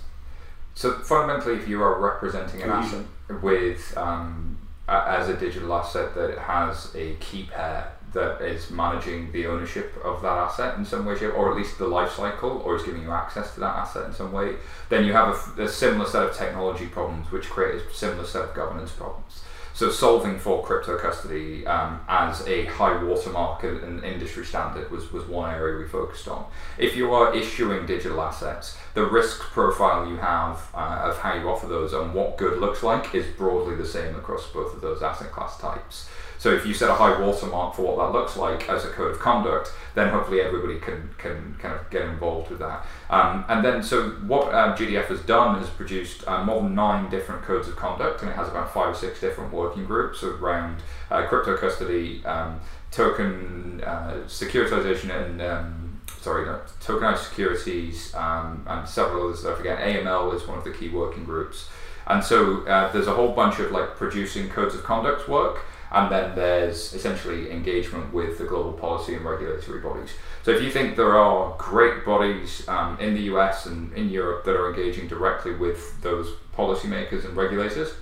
[0.78, 3.04] So fundamentally, if you are representing an asset
[3.42, 9.32] with um, a, as a digital asset that has a key pair that is managing
[9.32, 12.62] the ownership of that asset in some way, shape, or at least the life cycle,
[12.64, 14.54] or is giving you access to that asset in some way,
[14.90, 18.44] then you have a, a similar set of technology problems which create a similar set
[18.44, 19.42] of governance problems.
[19.78, 25.26] So solving for crypto custody um, as a high watermark and industry standard was, was
[25.26, 26.48] one area we focused on.
[26.80, 31.48] If you are issuing digital assets, the risk profile you have uh, of how you
[31.48, 35.04] offer those and what good looks like is broadly the same across both of those
[35.04, 36.10] asset class types.
[36.38, 39.12] So if you set a high watermark for what that looks like as a code
[39.12, 42.86] of conduct, then hopefully everybody can can kind of get involved with that.
[43.10, 47.10] Um, and then so what uh, GDF has done is produced uh, more than nine
[47.10, 50.84] different codes of conduct, and it has about five or six different working groups around
[51.10, 52.60] uh, crypto custody, um,
[52.92, 59.80] token uh, securitization, and um, sorry, no, tokenized securities, um, and several others I forget.
[59.80, 61.70] AML is one of the key working groups.
[62.10, 66.12] And so uh, there's a whole bunch of like producing codes of conduct work, and
[66.12, 70.10] then there's essentially engagement with the global policy and regulatory bodies.
[70.44, 74.46] So if you think there are great bodies um, in the US and in Europe
[74.46, 77.94] that are engaging directly with those policymakers and regulators,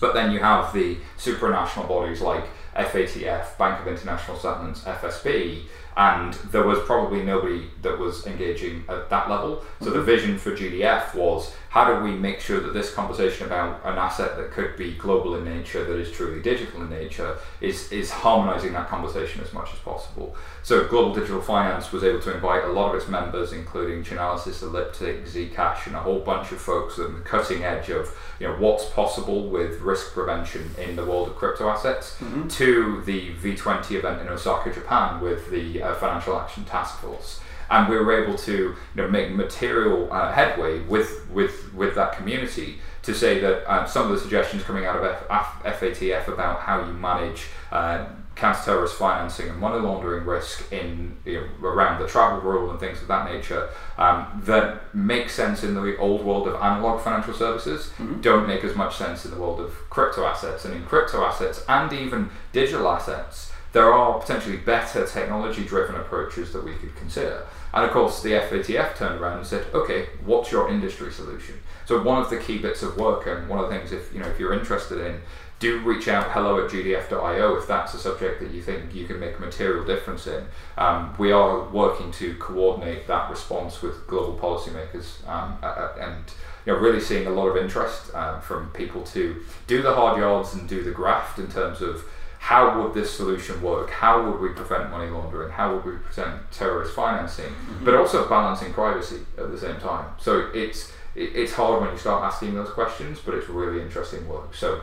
[0.00, 2.44] but then you have the supranational bodies like
[2.74, 5.64] FATF, Bank of International Settlements, FSB,
[5.96, 9.62] and there was probably nobody that was engaging at that level.
[9.80, 10.06] So the mm-hmm.
[10.06, 14.36] vision for GDF was how do we make sure that this conversation about an asset
[14.36, 18.74] that could be global in nature, that is truly digital in nature, is, is harmonizing
[18.74, 20.36] that conversation as much as possible.
[20.62, 24.62] So Global Digital Finance was able to invite a lot of its members, including Chainalysis,
[24.62, 28.54] Elliptic, Zcash, and a whole bunch of folks on the cutting edge of you know
[28.56, 32.48] what's possible with risk prevention in the world of crypto assets, mm-hmm.
[32.48, 37.40] to the V20 event in Osaka, Japan, with the uh, Financial Action Task Force
[37.72, 42.14] and we were able to you know, make material uh, headway with, with, with that
[42.16, 46.60] community to say that uh, some of the suggestions coming out of F- FATF about
[46.60, 52.06] how you manage uh, counter-terrorist financing and money laundering risk in you know, around the
[52.06, 53.68] travel rule and things of that nature
[53.98, 58.20] um, that make sense in the old world of analog financial services mm-hmm.
[58.20, 61.64] don't make as much sense in the world of crypto assets and in crypto assets
[61.68, 67.46] and even digital assets there are potentially better technology driven approaches that we could consider
[67.74, 72.02] and of course, the FATF turned around and said, "Okay, what's your industry solution?" So
[72.02, 74.26] one of the key bits of work, and one of the things, if you know,
[74.26, 75.22] if you're interested in,
[75.58, 79.18] do reach out hello at gdf.io if that's a subject that you think you can
[79.18, 80.44] make a material difference in.
[80.76, 85.56] Um, we are working to coordinate that response with global policymakers um,
[85.98, 86.24] and
[86.66, 90.18] you know, really seeing a lot of interest uh, from people to do the hard
[90.18, 92.04] yards and do the graft in terms of
[92.42, 93.88] how would this solution work?
[93.88, 95.52] How would we prevent money laundering?
[95.52, 97.52] How would we prevent terrorist financing?
[97.52, 97.84] Mm-hmm.
[97.84, 100.06] But also balancing privacy at the same time.
[100.18, 104.56] So it's it's hard when you start asking those questions, but it's really interesting work.
[104.56, 104.80] So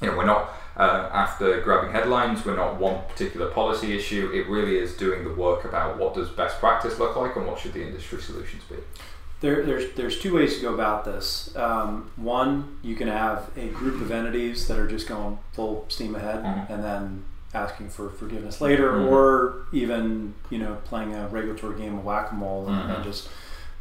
[0.00, 2.46] you know, we're not uh, after grabbing headlines.
[2.46, 4.30] We're not one particular policy issue.
[4.32, 7.58] It really is doing the work about what does best practice look like and what
[7.58, 8.76] should the industry solutions be.
[9.44, 11.54] There, there's there's two ways to go about this.
[11.54, 16.14] Um, one, you can have a group of entities that are just going full steam
[16.14, 16.72] ahead, mm-hmm.
[16.72, 19.12] and then asking for forgiveness later, mm-hmm.
[19.12, 22.90] or even you know playing a regulatory game of whack a mole mm-hmm.
[22.90, 23.28] and, just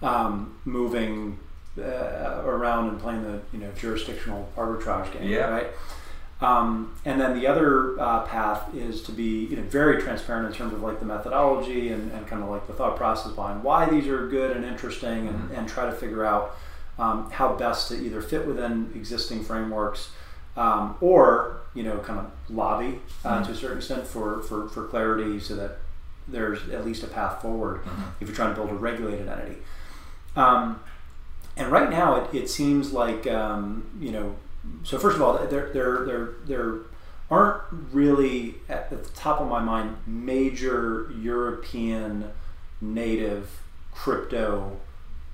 [0.02, 1.39] um, moving
[1.78, 5.30] uh, around and playing the you know jurisdictional arbitrage game.
[5.30, 5.47] Yeah.
[5.49, 5.67] Right.
[6.43, 10.53] Um, and then the other uh, path is to be you know, very transparent in
[10.53, 13.89] terms of like the methodology and, and kind of like the thought process behind why
[13.89, 15.56] these are good and interesting and, mm-hmm.
[15.56, 16.58] and try to figure out
[16.99, 20.12] um, how best to either fit within existing frameworks
[20.58, 23.45] um, or you know kind of lobby uh, mm-hmm.
[23.45, 25.77] to a certain extent for, for, for clarity so that
[26.27, 28.01] there's at least a path forward mm-hmm.
[28.19, 29.60] if you're trying to build a regulated entity.
[30.36, 30.82] Um,
[31.56, 34.36] and right now it, it seems like um, you know
[34.84, 36.76] so first of all, there there there there
[37.30, 42.32] aren't really at the top of my mind major European
[42.82, 44.78] native crypto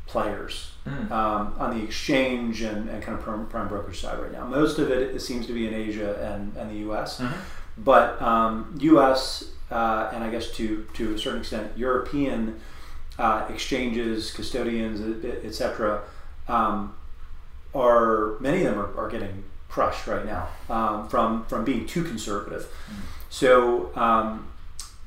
[0.06, 1.12] players mm.
[1.12, 4.46] um, on the exchange and, and kind of prime, prime, brokerage side right now.
[4.46, 7.40] Most of it, it seems to be in Asia and, and the U.S., mm-hmm.
[7.78, 9.52] but um, U.S.
[9.70, 12.60] Uh, and I guess to to a certain extent European
[13.20, 16.02] uh, exchanges, custodians, etc.
[16.48, 16.96] Um,
[17.74, 22.04] are many of them are, are getting crushed right now um, from from being too
[22.04, 22.64] conservative.
[22.64, 23.02] Mm-hmm.
[23.30, 24.52] So um,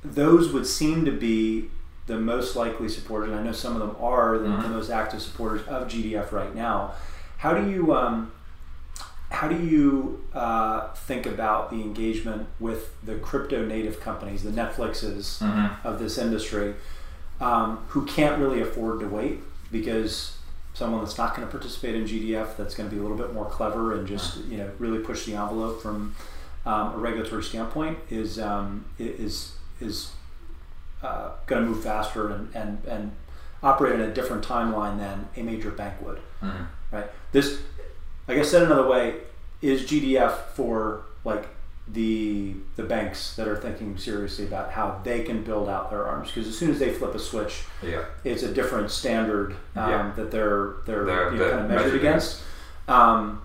[0.05, 1.71] those would seem to be
[2.07, 4.63] the most likely supporters, and I know some of them are the, mm-hmm.
[4.63, 6.93] the most active supporters of GDF right now.
[7.39, 8.33] How do you um,
[9.31, 15.41] how do you uh, think about the engagement with the crypto native companies, the Netflixes
[15.41, 15.87] mm-hmm.
[15.87, 16.75] of this industry,
[17.41, 19.41] um, who can't really afford to wait
[19.73, 20.37] because
[20.75, 23.33] someone that's not going to participate in GDF that's going to be a little bit
[23.35, 26.15] more clever and just you know really push the envelope from
[26.65, 30.13] um, a regulatory standpoint is um, is is
[31.03, 33.13] uh, going to move faster and, and and
[33.63, 36.21] operate in a different timeline than a major bank would.
[36.43, 36.67] Mhm.
[36.91, 37.07] Right.
[37.33, 37.61] This,
[38.29, 39.17] I guess, said another way,
[39.63, 41.49] is GDF for like
[41.89, 46.29] the the banks that are thinking seriously about how they can build out their arms
[46.29, 48.05] because as soon as they flip a switch, Yeah.
[48.25, 50.13] it's a different standard um, Yeah.
[50.17, 52.43] that they're they're, They're- you know, kind of measured measured against.
[52.89, 53.43] Um,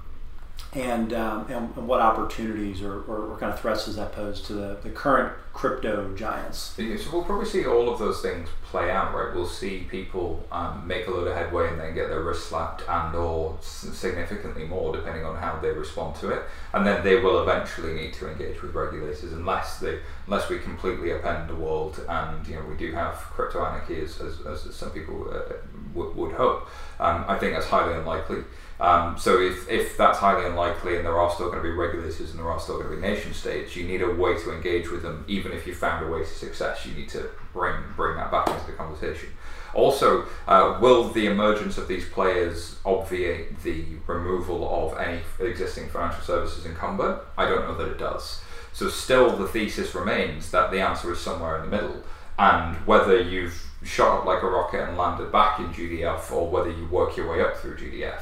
[0.77, 4.53] and, um, and what opportunities or, or, or kind of threats does that pose to
[4.53, 6.75] the, the current crypto giants?
[6.77, 9.33] Yeah, So we'll probably see all of those things play out, right?
[9.33, 12.83] We'll see people um, make a load of headway and then get their wrist slapped
[12.87, 16.43] and or significantly more, depending on how they respond to it.
[16.73, 21.09] And then they will eventually need to engage with regulators, unless they, unless we completely
[21.09, 24.91] upend the world and you know we do have crypto anarchy, as, as, as some
[24.91, 25.53] people uh,
[25.95, 26.67] would, would hope.
[26.99, 28.43] Um, I think that's highly unlikely.
[28.79, 32.19] Um, so if, if that's highly unlikely and there are still going to be regulators
[32.31, 34.89] and there are still going to be nation states, you need a way to engage
[34.89, 35.25] with them.
[35.27, 38.47] Even if you found a way to success, you need to bring bring that back
[38.47, 39.29] into the conversation.
[39.73, 46.21] Also, uh, will the emergence of these players obviate the removal of any existing financial
[46.23, 47.19] services incumbent?
[47.37, 48.41] I don't know that it does.
[48.73, 52.03] So still, the thesis remains that the answer is somewhere in the middle,
[52.37, 56.69] and whether you've shot up like a rocket and landed back in GDF, or whether
[56.69, 58.21] you work your way up through GDF.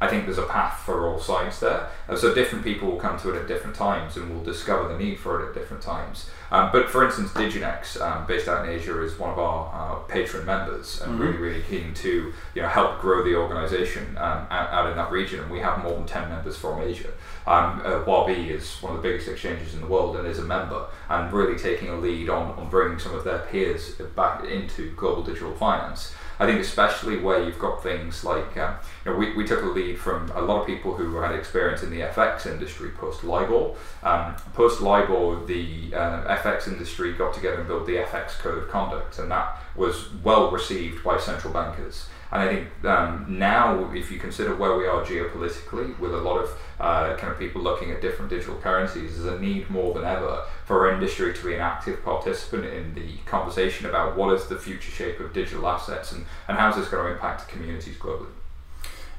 [0.00, 1.88] I think there's a path for all sides there.
[2.16, 5.18] So different people will come to it at different times and will discover the need
[5.18, 6.28] for it at different times.
[6.50, 9.98] Um, but for instance, Diginex, um, based out in Asia, is one of our uh,
[10.06, 14.70] patron members and really, really keen to you know help grow the organisation um, out,
[14.70, 15.40] out in that region.
[15.40, 17.10] And we have more than 10 members from Asia.
[17.46, 20.44] Um, uh, Huobi is one of the biggest exchanges in the world and is a
[20.44, 24.94] member and really taking a lead on, on bringing some of their peers back into
[24.96, 26.14] global digital finance.
[26.38, 29.66] I think especially where you've got things like, um, you know, we, we took a
[29.66, 33.74] lead from a lot of people who had experience in the FX industry post LIBOR.
[34.02, 38.68] Um, post LIBOR, the uh, FX industry got together and built the FX Code of
[38.68, 42.06] Conduct, and that was well received by central bankers.
[42.32, 46.38] And I think um, now, if you consider where we are geopolitically, with a lot
[46.38, 46.50] of
[46.80, 50.42] uh, kind of people looking at different digital currencies, there's a need more than ever
[50.64, 54.58] for our industry to be an active participant in the conversation about what is the
[54.58, 58.26] future shape of digital assets and, and how is this going to impact communities globally.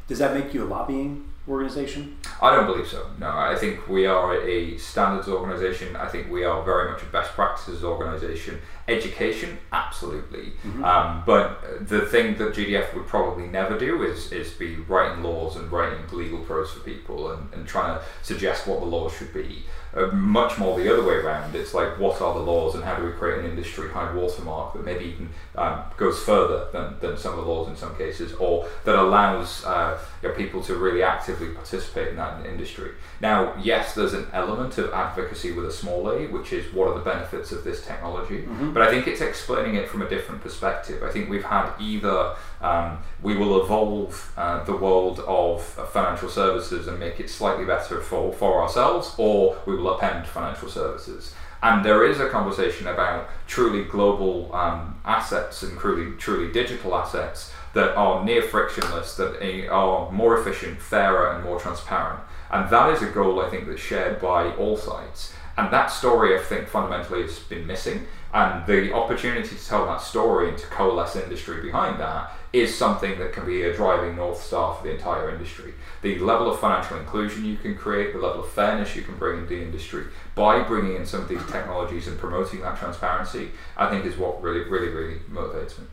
[0.07, 2.17] Does that make you a lobbying organization?
[2.41, 3.07] I don't believe so.
[3.19, 5.95] No, I think we are a standards organization.
[5.95, 8.59] I think we are very much a best practices organization.
[8.87, 10.53] Education, absolutely.
[10.83, 15.55] Um, but the thing that GDF would probably never do is, is be writing laws
[15.55, 19.33] and writing legal prose for people and, and trying to suggest what the laws should
[19.33, 19.63] be.
[19.95, 21.55] Uh, much more the other way around.
[21.55, 24.73] It's like, what are the laws and how do we create an industry high watermark
[24.73, 28.33] that maybe even um, goes further than, than some of the laws in some cases,
[28.33, 32.91] or that allows uh, you know, people to really actively participate in that industry.
[33.21, 36.95] Now, yes, there's an element of advocacy with a small a, which is what are
[36.95, 38.43] the benefits of this technology,
[38.73, 41.03] but I think it's explaining it from a different perspective.
[41.03, 46.29] I think we've had either um, we will evolve uh, the world of uh, financial
[46.29, 51.33] services and make it slightly better for, for ourselves, or we will append financial services.
[51.63, 57.51] And there is a conversation about truly global um, assets and truly, truly digital assets
[57.73, 62.19] that are near frictionless, that are more efficient, fairer, and more transparent.
[62.51, 65.33] And that is a goal I think that's shared by all sides.
[65.57, 68.05] And that story, I think, fundamentally has been missing.
[68.35, 73.17] And the opportunity to tell that story and to coalesce industry behind that is something
[73.17, 75.73] that can be a driving north star for the entire industry.
[76.01, 79.39] The level of financial inclusion you can create, the level of fairness you can bring
[79.39, 83.89] into the industry by bringing in some of these technologies and promoting that transparency, I
[83.89, 85.85] think is what really, really, really motivates me.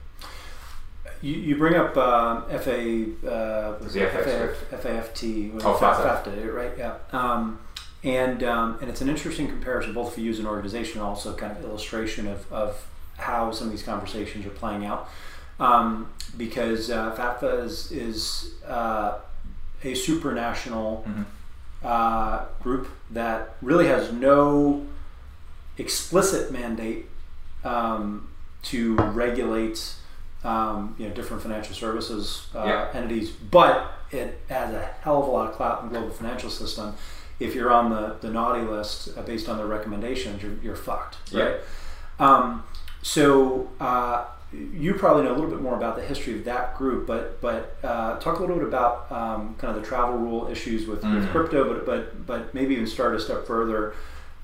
[1.20, 5.74] You, you bring up um, FA, uh, was The it FX FA, FAFT, Oh.
[5.78, 6.72] FAFTA, right?
[6.76, 6.94] Yeah.
[7.12, 7.60] Um,
[8.04, 11.34] and um, and it's an interesting comparison both for you as an organization and also
[11.34, 12.86] kind of illustration of, of
[13.18, 15.08] how some of these conversations are playing out.
[15.60, 19.18] Um, because uh, FAFTA is, is uh,
[19.84, 21.24] a supranational Mhm.
[21.84, 24.86] uh, group that really has no
[25.78, 27.08] explicit mandate
[27.64, 28.28] um,
[28.62, 29.94] to regulate
[30.44, 32.88] um, you know different financial services uh, Yeah.
[32.94, 36.50] entities, but it has a hell of a lot of clout in the global financial
[36.50, 36.94] system.
[37.44, 41.16] If you're on the, the naughty list uh, based on their recommendations, you're, you're fucked,
[41.30, 41.42] Yeah.
[41.44, 41.56] right?
[42.18, 42.64] Um,
[43.02, 47.06] so uh, you probably know a little bit more about the history of that group,
[47.06, 50.86] but but uh, talk a little bit about um, kind of the travel rule issues
[50.86, 51.30] with, with Mhm.
[51.32, 53.94] crypto, but but but maybe even start a step further.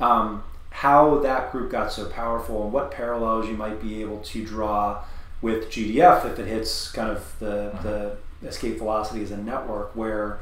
[0.01, 4.45] Um, how that group got so powerful and what parallels you might be able to
[4.45, 5.03] draw
[5.41, 10.39] with GDF if it hits kind of the, the escape velocity as a network where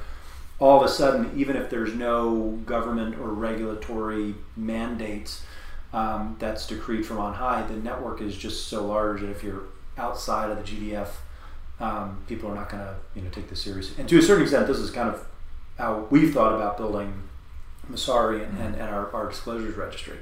[0.58, 5.44] all of a sudden, even if there's no government or regulatory mandates
[5.92, 9.64] um, that's decreed from on high, the network is just so large that if you're
[9.98, 11.08] outside of the GDF,
[11.78, 13.96] um, people are not going to you know take this seriously.
[13.98, 15.26] And to a certain extent, this is kind of
[15.76, 17.22] how we've thought about building
[17.90, 20.16] Messari and, and, and our, our, disclosures registry.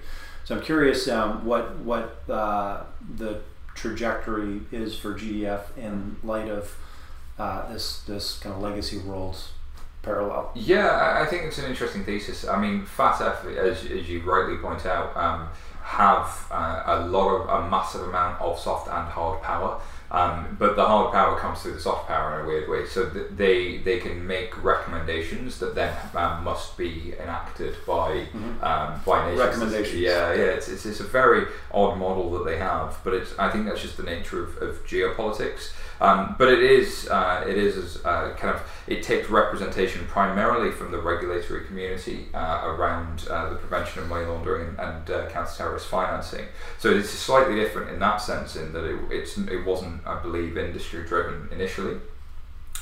[0.44, 2.82] So I'm curious um, what what uh,
[3.16, 3.40] the
[3.74, 6.76] trajectory is for GDF in light of
[7.38, 9.36] uh, this this kind of legacy world
[10.04, 10.50] parallel.
[10.54, 12.46] Yeah, I think it's an interesting thesis.
[12.46, 15.48] I mean, FATF, as, as you rightly point out, um,
[15.82, 19.80] have uh, a lot of a massive amount of soft and hard power.
[20.10, 22.86] Um, but the hard power comes through the soft power in a weird way.
[22.86, 28.62] So th- they they can make recommendations that then um, must be enacted by mm-hmm.
[28.62, 29.40] um, by nations.
[29.40, 30.00] Recommendations.
[30.00, 30.44] Yeah, yeah.
[30.44, 33.82] It's, it's, it's a very odd model that they have, but it's I think that's
[33.82, 35.72] just the nature of, of geopolitics.
[36.04, 40.90] Um, but it is uh, it is uh, kind of it takes representation primarily from
[40.90, 46.44] the regulatory community uh, around uh, the prevention of money laundering and, uh, counter-terrorist financing.
[46.78, 51.04] So it's slightly different in that sense, in that it, it wasn't I believe industry
[51.06, 51.96] driven initially.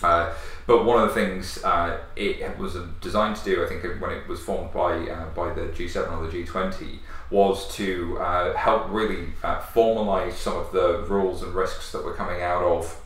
[0.02, 0.32] Uh,
[0.66, 4.26] but one of the things uh, it was designed to do, I think, when it
[4.26, 6.98] was formed by uh, by the G7 or the G20,
[7.30, 8.16] was to
[8.56, 13.01] help really formalise some of the rules and risks that were coming out of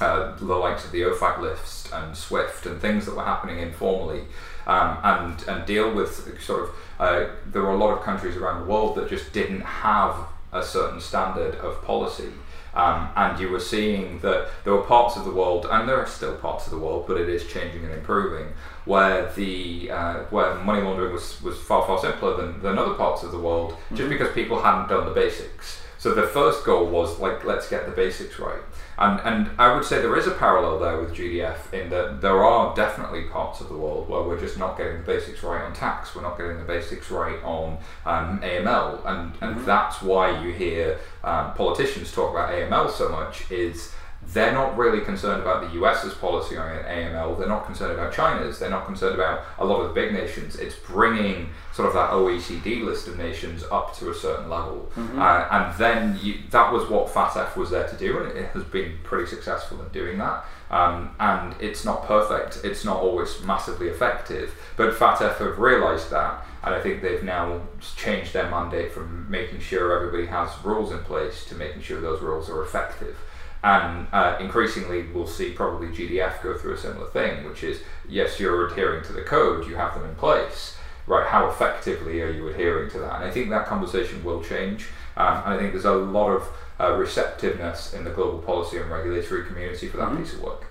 [0.00, 4.22] uh, the likes of the OFAC list and SWIFT and things that were happening informally,
[4.66, 8.60] um, and and deal with sort of uh, there were a lot of countries around
[8.60, 10.14] the world that just didn't have
[10.52, 12.30] a certain standard of policy.
[12.74, 16.06] Um, and you were seeing that there were parts of the world, and there are
[16.06, 18.52] still parts of the world, but it is changing and improving,
[18.84, 23.22] where the uh, where money laundering was, was far far simpler than, than other parts
[23.22, 23.96] of the world, mm-hmm.
[23.96, 25.80] just because people hadn't done the basics.
[25.98, 28.62] So the first goal was like let's get the basics right.
[28.98, 32.44] And, and I would say there is a parallel there with GDF in that there
[32.44, 35.72] are definitely parts of the world where we're just not getting the basics right on
[35.72, 39.64] tax, we're not getting the basics right on um, AML, and, and mm-hmm.
[39.64, 43.92] that's why you hear um, politicians talk about AML so much is
[44.32, 47.38] they're not really concerned about the US's policy on AML.
[47.38, 48.58] They're not concerned about China's.
[48.58, 50.56] They're not concerned about a lot of the big nations.
[50.56, 55.18] It's bringing sort of that OECD list of nations up to a certain level, mm-hmm.
[55.18, 58.64] uh, and then you, that was what FATF was there to do, and it has
[58.64, 60.44] been pretty successful in doing that.
[60.70, 62.60] Um, and it's not perfect.
[62.62, 67.62] It's not always massively effective, but FATF have realised that, and I think they've now
[67.96, 72.20] changed their mandate from making sure everybody has rules in place to making sure those
[72.20, 73.16] rules are effective.
[73.62, 78.38] And uh, increasingly, we'll see probably GDF go through a similar thing, which is yes,
[78.38, 80.76] you're adhering to the code, you have them in place.
[81.06, 83.16] Right, how effectively are you adhering to that?
[83.16, 84.88] And I think that conversation will change.
[85.16, 86.48] Um, and I think there's a lot of
[86.78, 90.22] uh, receptiveness in the global policy and regulatory community for that mm-hmm.
[90.22, 90.66] piece of work.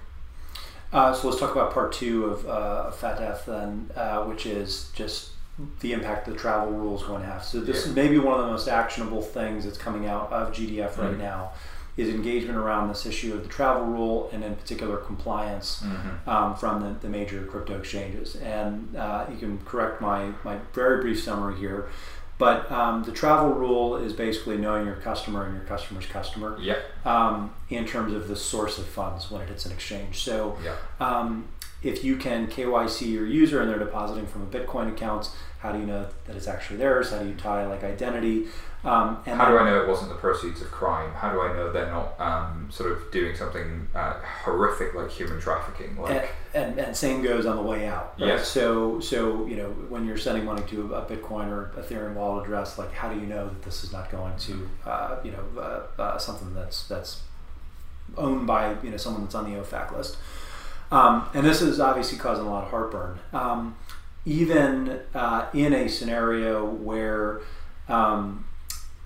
[0.94, 5.32] Uh, so let's talk about part two of uh, FATF then, uh, which is just
[5.80, 7.44] the impact the travel rules going to have.
[7.44, 7.90] So this yeah.
[7.90, 11.18] is maybe one of the most actionable things that's coming out of GDF right mm-hmm.
[11.18, 11.52] now
[11.98, 16.30] is engagement around this issue of the travel rule and in particular compliance mm-hmm.
[16.30, 18.36] um, from the, the, major crypto exchanges.
[18.36, 21.89] And uh, you can correct my, my very brief summary here.
[22.38, 26.84] But um, the travel rule is basically knowing your customer and your customer's customer yep.
[27.04, 30.20] um, in terms of the source of funds when it hits an exchange.
[30.20, 30.78] So yep.
[31.02, 31.48] Um,
[31.84, 35.30] if you can KYC your user and they're depositing from a Bitcoin account,
[35.60, 37.12] how do you know that it's actually theirs?
[37.12, 38.48] How do you tie like identity?
[38.84, 41.11] Um, and How do I know it wasn't the proceeds of crime?
[41.11, 44.13] How do I know they're not um, sort of doing something uh,
[44.43, 45.99] horrific like human trafficking?
[45.99, 48.13] Like, and, and, and, same goes on the way out.
[48.19, 48.28] Right?
[48.28, 48.47] Yes.
[48.47, 52.78] So so you know when you're sending money to a Bitcoin or Ethereum wallet address,
[52.78, 56.01] like how do you know that this is not going to uh, you know uh,
[56.01, 57.21] uh something that's that's
[58.15, 60.17] owned by you know someone that's on the OFAC list?
[60.91, 63.19] Um, and this is obviously causing a lot of heartburn.
[63.34, 63.75] Um,
[64.25, 67.41] even uh, in a scenario where
[67.89, 68.45] um,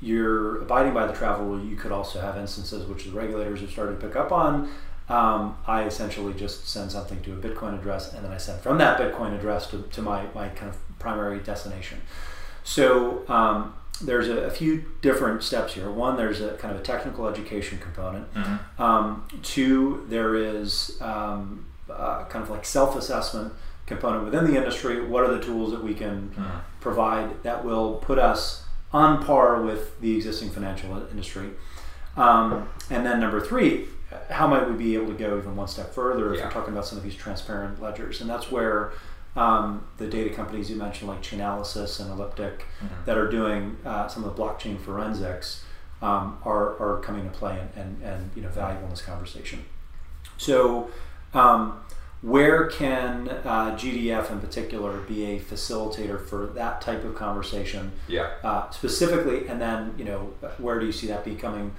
[0.01, 3.69] you're abiding by the travel rule, you could also have instances which the regulators have
[3.69, 4.69] started to pick up on.
[5.09, 8.77] Um, I essentially just send something to a Bitcoin address, and then I send from
[8.77, 12.01] that Bitcoin address to, to my, my kind of primary destination.
[12.63, 15.91] So um, there's a, a, few different steps here.
[15.91, 18.33] One, there's a kind of a technical education component.
[18.33, 18.81] Mm-hmm.
[18.81, 23.53] Um, two, there is um, uh, kind of like self-assessment
[23.85, 25.03] component within the industry.
[25.03, 26.59] What are the tools that we can mm-hmm.
[26.79, 28.63] provide that will put us
[28.93, 31.51] on par with the existing financial industry.
[32.17, 33.87] Um, and then number three,
[34.29, 36.45] how might we be able to go even one step further if yeah.
[36.45, 38.21] we're talking about some of these transparent ledgers?
[38.21, 38.91] And that's where
[39.35, 43.05] um, the data companies you mentioned, like Chainalysis and Elliptic, mm-hmm.
[43.05, 45.63] that are doing uh, some of the blockchain forensics,
[46.01, 49.63] um, are, are coming to play and, and, and you know valuable in this conversation.
[50.37, 50.89] So
[51.33, 51.79] Um,
[52.21, 57.91] where can uh, GDF in particular be a facilitator for that type of conversation?
[58.07, 58.29] Yeah.
[58.43, 61.73] Uh, specifically, and then you know, where do you see that becoming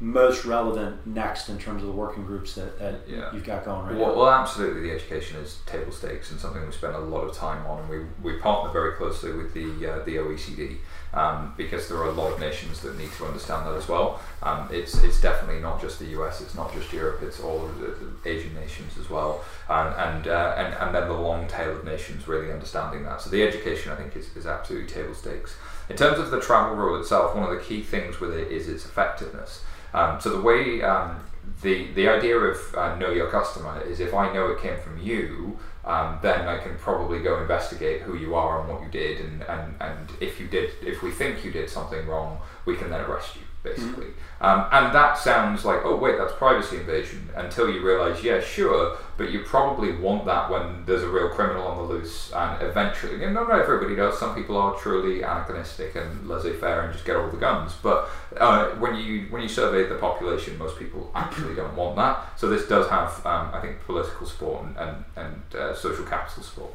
[0.00, 3.32] most relevant next in terms of the working groups that, that Yeah.
[3.32, 4.18] you've got going right Well, now?
[4.20, 4.82] well, absolutely.
[4.82, 7.88] The education is table stakes and something we spend a lot of time on, and
[7.88, 10.76] we, we partner very closely with the uh, the OECD
[11.14, 14.20] um, because there are a lot of nations that need to understand that as well.
[14.42, 17.78] Um, it's it's definitely not just the US, it's not just Europe, it's all of
[17.78, 21.76] the, the Asian nations as well, and and, uh, and and then the long tail
[21.76, 23.20] of nations really understanding that.
[23.20, 25.56] So the education, I think, is, is absolutely table stakes.
[25.88, 28.68] In terms of the travel rule itself, one of the key things with it is
[28.68, 29.62] its effectiveness.
[29.94, 31.20] Um, so the way um,
[31.62, 34.98] the the idea of uh, know your customer is if I know it came from
[34.98, 39.20] you, um, then I can probably go investigate who you are and what you did,
[39.20, 42.90] and, and, and if you did, if we think you did something wrong, we can
[42.90, 44.08] then arrest you basically.
[44.40, 48.96] Um, and that sounds like oh wait, that's privacy invasion until you realise yeah sure,
[49.16, 53.18] but you probably want that when there's a real criminal on the loose, and eventually,
[53.30, 54.18] not everybody does.
[54.18, 58.68] Some people are truly anachronistic and laissez-faire and just get all the guns, but uh,
[58.76, 62.38] when you when you survey the population, most people actually don't want that.
[62.38, 66.42] So this does have, um, I think, political support and and, and uh, social capital
[66.44, 66.72] support.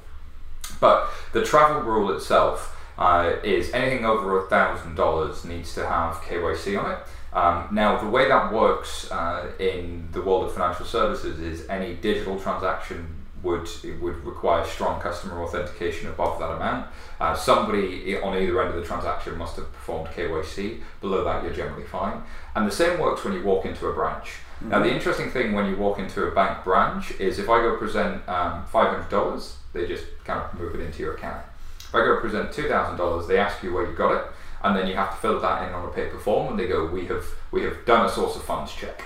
[0.80, 6.16] But the travel rule itself uh, is anything over a thousand dollars needs to have
[6.16, 7.00] KYC on it.
[7.34, 11.96] Um, now, the way that works uh, in the world of financial services is any
[11.96, 13.68] digital transaction would
[14.00, 16.88] would require strong customer authentication above that amount.
[17.20, 20.82] Uh, somebody on either end of the transaction must have performed KYC.
[21.02, 22.22] Below that, you're generally fine.
[22.56, 24.36] And the same works when you walk into a branch.
[24.62, 27.76] Now, the interesting thing when you walk into a bank branch is if I go
[27.76, 31.44] present um, $500, they just kind of move it into your account.
[31.94, 34.26] If I go present $2,000, they ask you where you got it,
[34.64, 36.88] and then you have to fill that in on a paper form, and they go,
[36.88, 39.04] "We have we have done a source of funds check."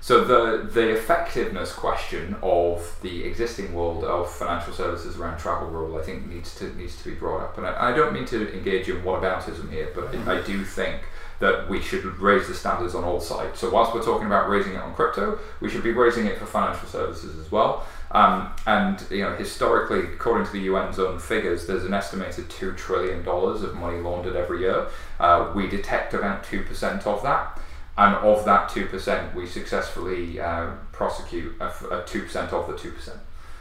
[0.00, 5.98] So the the effectiveness question of the existing world of financial services around travel rule,
[5.98, 7.58] I think, needs to needs to be brought up.
[7.58, 11.00] And I, I don't mean to engage in whataboutism here, but I, I do think
[11.40, 13.58] that we should raise the standards on all sides.
[13.58, 16.46] So whilst we're talking about raising it on crypto, we should be raising it for
[16.46, 17.84] financial services as well.
[18.10, 22.72] Um, and you know, historically, according to the UN's own figures, there's an estimated two
[22.72, 24.86] trillion dollars of money laundered every year.
[25.20, 27.60] Uh, we detect about two percent of that,
[27.98, 32.92] and of that two percent, we successfully uh, prosecute a two percent of the two
[32.92, 33.18] percent.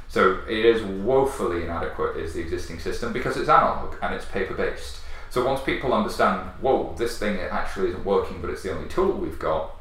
[0.08, 4.54] So it is woefully inadequate is the existing system because it's analog and it's paper
[4.54, 5.00] based.
[5.30, 9.12] So once people understand, whoa, this thing actually isn't working, but it's the only tool
[9.12, 9.72] we've got,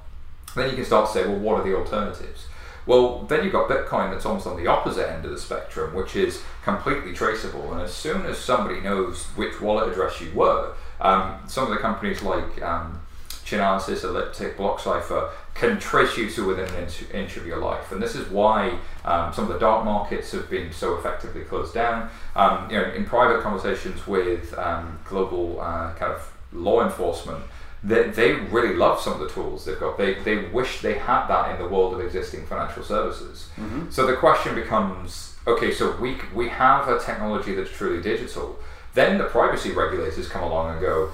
[0.57, 2.47] then you can start to say, well, what are the alternatives?
[2.87, 6.15] Well, then you've got Bitcoin that's almost on the opposite end of the spectrum, which
[6.15, 7.73] is completely traceable.
[7.73, 11.79] And as soon as somebody knows which wallet address you were, um, some of the
[11.79, 13.01] companies like um,
[13.45, 17.93] Chainalysis, Elliptic, BlockCipher can trace you to within an inch, inch of your life.
[17.93, 21.75] And this is why um, some of the dark markets have been so effectively closed
[21.75, 22.11] down.
[22.35, 27.45] Um, you know, in private conversations with um, global uh, kind of law enforcement,
[27.87, 29.97] they, they really love some of the tools they've got.
[29.97, 33.49] They, they wish they had that in the world of existing financial services.
[33.57, 33.91] Mm-hmm.
[33.91, 38.59] So the question becomes okay, so we, we have a technology that's truly digital.
[38.95, 41.11] Then the privacy regulators come along and go,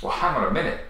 [0.00, 0.80] well, hang on a minute.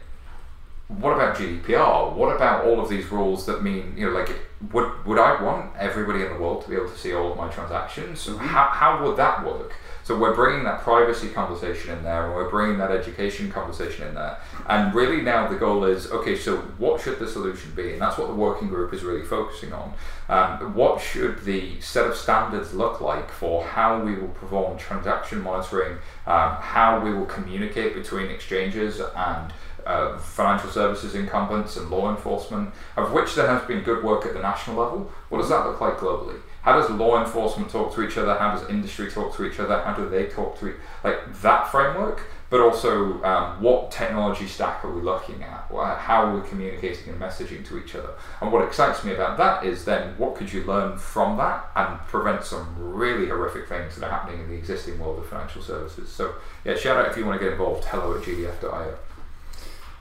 [0.89, 2.13] What about GDPR?
[2.13, 4.35] What about all of these rules that mean, you know, like,
[4.73, 7.39] would, would I want everybody in the world to be able to see all of
[7.39, 8.27] my transactions?
[8.27, 9.73] How, how would that work?
[10.09, 14.15] So we're bringing that privacy conversation in there, and we're bringing that education conversation in
[14.15, 14.39] there.
[14.67, 17.93] And really now the goal is, okay, so what should the solution be?
[17.93, 19.93] And that's what the working group is really focusing on.
[20.31, 25.43] Um, what should the set of standards look like for how we will perform transaction
[25.43, 29.53] monitoring, um, how we will communicate between exchanges and
[29.85, 34.33] uh, financial services incumbents and law enforcement, of which there has been good work at
[34.33, 35.11] the national level.
[35.29, 36.41] What does that look like globally?
[36.69, 38.35] How does law enforcement talk to each other?
[38.35, 39.81] How does industry talk to each other?
[39.81, 42.21] How do they talk to each like that framework?
[42.51, 45.65] But also, um, what technology stack are we looking at?
[45.71, 48.11] How are we communicating and messaging to each other?
[48.43, 51.99] And what excites me about that is then what could you learn from that and
[52.01, 56.11] prevent some really horrific things that are happening in the existing world of financial services.
[56.11, 56.35] So
[56.67, 57.87] yeah, shout out if you want to get involved.
[57.87, 58.99] Hello at gdf.io.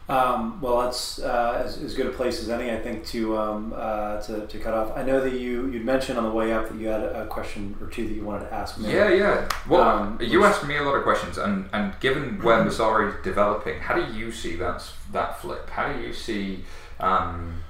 [0.09, 3.73] Um, well, that's uh, as, as good a place as any, I think, to, um,
[3.75, 4.95] uh, to to cut off.
[4.95, 7.75] I know that you you'd mentioned on the way up that you had a, question
[7.81, 8.93] or two that you wanted to ask me.
[8.93, 9.49] Yeah, yeah.
[9.67, 13.23] Well, Um, you asked me a lot of questions, and, and given where Messari is
[13.23, 14.81] developing, how do you see that
[15.11, 15.69] that flip?
[15.69, 16.63] How do you see
[17.01, 17.61] um,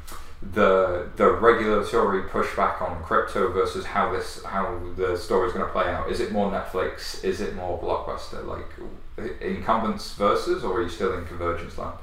[0.53, 5.71] the the regulatory pushback on crypto versus how this how the story is going to
[5.71, 6.11] play out?
[6.11, 7.23] Is it more Netflix?
[7.23, 8.45] Is it more blockbuster?
[8.45, 11.97] Like incumbents versus, or are you still in convergence land?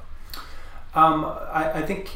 [0.95, 2.09] Um, I, I think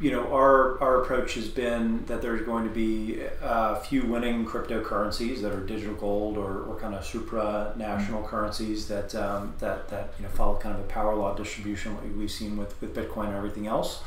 [0.00, 4.46] you know, our our approach has been that there's going to be a few winning
[4.46, 8.26] cryptocurrencies that are digital gold or, or kind of supranational mm-hmm.
[8.26, 12.16] currencies that um, that that you know follow kind of a power law distribution like
[12.16, 14.02] we've seen with with Bitcoin and everything else.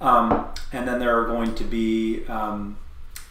[0.00, 2.78] Um, and then there are going to be um,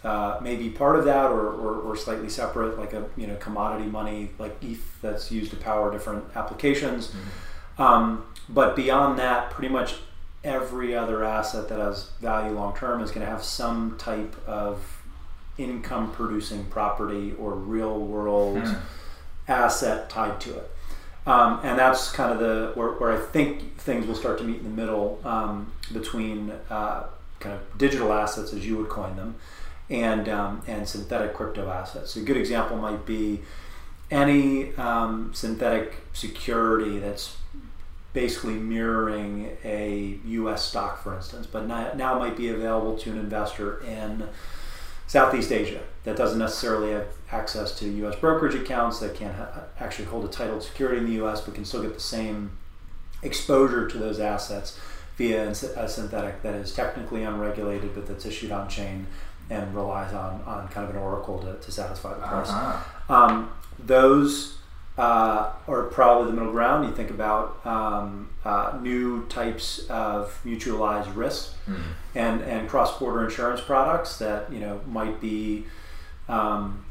[0.03, 3.89] uh, maybe part of that or, or, or, slightly separate, like a you know commodity
[3.89, 7.07] money like ETH that's used to power different applications.
[7.07, 7.81] Mm-hmm.
[7.81, 9.95] Um, but beyond that, pretty much
[10.43, 15.01] every other asset that has value long term is going to have some type of
[15.57, 18.75] income producing property or real world hmm.
[19.47, 20.71] asset tied to it.
[21.27, 24.57] Um, and that's kind of the where, where, I think things will start to meet
[24.57, 27.03] in the middle um, between uh,
[27.39, 29.35] kind of digital assets, as you would coin them,
[29.89, 32.11] and um, and synthetic crypto assets.
[32.11, 33.41] So A good example might be
[34.09, 37.35] any um, synthetic security that's
[38.13, 40.65] basically mirroring a U.S.
[40.65, 44.27] stock, for instance, but now, might be available to an investor in
[45.07, 48.15] Southeast Asia that doesn't necessarily have access to U.S.
[48.15, 51.41] brokerage accounts that can't ha- actually hold a titled security in the U.S.
[51.41, 52.51] but can still get the same
[53.21, 54.79] exposure to those assets
[55.17, 59.05] via a synthetic that is technically unregulated but that's issued on chain
[59.49, 62.49] and relies on, on kind of an oracle to, to satisfy the price.
[62.49, 63.13] Uh-huh.
[63.13, 64.58] Um, those
[64.99, 66.85] uh, or probably the middle ground.
[66.85, 71.81] You think about um, uh, new types of mutualized risk mm-hmm.
[72.15, 75.65] and and cross border insurance products that you know might be
[76.27, 76.83] um,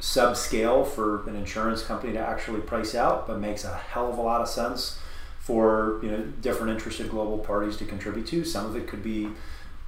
[0.00, 4.22] subscale for an insurance company to actually price out, but makes a hell of a
[4.22, 4.98] lot of sense
[5.38, 8.42] for you know different interested global parties to contribute to.
[8.42, 9.28] Some of it could be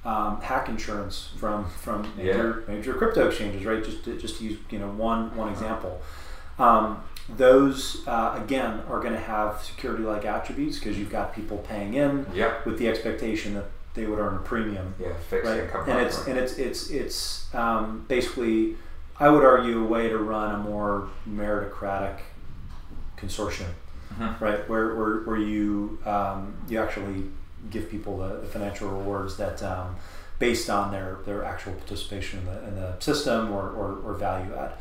[0.05, 2.75] um, hack insurance from from major, yeah.
[2.75, 3.83] major crypto exchanges, right?
[3.83, 5.99] Just to, just to use you know one one example.
[6.59, 11.57] Um, those uh, again are going to have security like attributes because you've got people
[11.57, 12.65] paying in yep.
[12.65, 14.93] with the expectation that they would earn a premium.
[14.99, 15.63] Yeah, fixed right?
[15.63, 15.89] income.
[15.89, 18.77] And it's and it's it's it's um, basically,
[19.19, 22.19] I would argue, a way to run a more meritocratic
[23.17, 23.71] consortium,
[24.13, 24.43] mm-hmm.
[24.43, 24.69] right?
[24.69, 27.23] Where, where, where you um, you actually
[27.71, 29.95] give people the, the financial rewards that um,
[30.39, 34.53] based on their, their actual participation in the, in the system or, or, or value
[34.55, 34.73] add.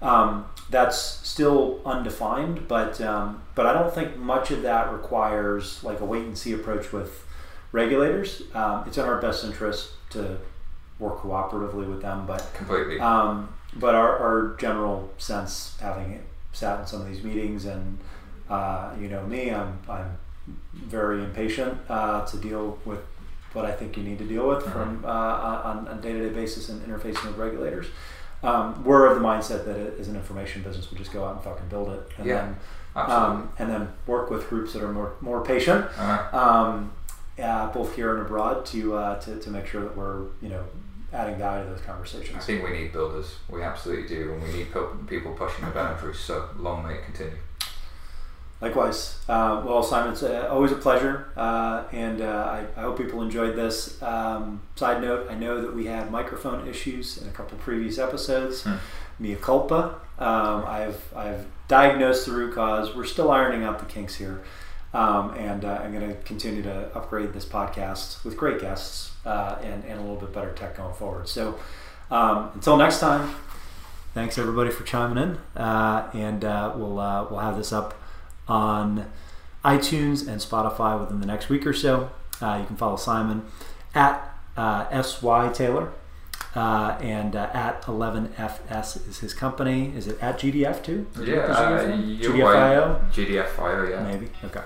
[0.00, 6.00] Um, that's still undefined, but um, but I don't think much of that requires like
[6.00, 7.24] a wait and see approach with
[7.72, 8.42] regulators.
[8.54, 10.38] Um, it's in our best interest to
[10.98, 13.00] work cooperatively with them, but completely.
[13.00, 16.22] Um, but our, our general sense, having
[16.52, 17.98] sat in some of these meetings, and
[18.48, 20.18] uh, you know me, I'm I'm
[20.74, 23.00] very impatient uh, to deal with
[23.52, 24.72] what I think you need to deal with mm-hmm.
[24.72, 27.86] from uh, on a day to day basis and interfacing with regulators
[28.42, 30.90] um, we're of the mindset that it is an information business.
[30.90, 32.56] We just go out and fucking build it, and yeah, then
[32.94, 36.38] um, and then work with groups that are more more patient, uh-huh.
[36.38, 36.92] um,
[37.72, 40.64] both here and abroad, to, uh, to to make sure that we're you know
[41.12, 42.36] adding value to those conversations.
[42.36, 43.36] I think we need builders.
[43.48, 44.68] We absolutely do, and we need
[45.06, 46.18] people pushing the boundaries.
[46.18, 47.38] So long may it continue.
[48.60, 49.20] Likewise.
[49.28, 53.22] Uh, well, Simon, it's uh, always a pleasure, uh, and uh, I, I, hope people
[53.22, 54.02] enjoyed this.
[54.02, 58.64] Um, side note: I know that we had microphone issues in a couple previous episodes.
[58.64, 58.74] Hmm.
[59.20, 60.00] Mea culpa.
[60.18, 62.96] Um, I've I've diagnosed the root cause.
[62.96, 64.42] We're still ironing out the kinks here,
[64.92, 69.56] um, and uh, I'm going to continue to upgrade this podcast with great guests uh,
[69.62, 71.28] and and a little bit better tech going forward.
[71.28, 71.60] So
[72.10, 73.36] um, until next time,
[74.14, 76.96] thanks everybody for chiming in, and we'll
[77.30, 77.94] we'll have this up
[78.48, 79.10] on
[79.64, 82.10] iTunes and Spotify within the next week or so.
[82.40, 83.44] Uh, you can follow Simon
[83.94, 85.92] at uh, SY Taylor.
[86.54, 89.92] Uh, and uh, at 11FS is his company.
[89.94, 91.06] Is it at GDF too?
[91.20, 93.12] Yeah, uh, GDFIO?
[93.12, 94.02] GDFIO, yeah.
[94.02, 94.30] Maybe.
[94.42, 94.62] Okay.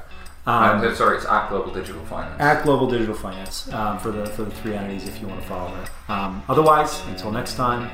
[0.46, 2.40] Um, um, sorry, it's at Global Digital Finance.
[2.40, 5.46] At Global Digital Finance um, for the for the three entities if you want to
[5.46, 5.90] follow that.
[6.12, 7.88] Um, otherwise, until next time,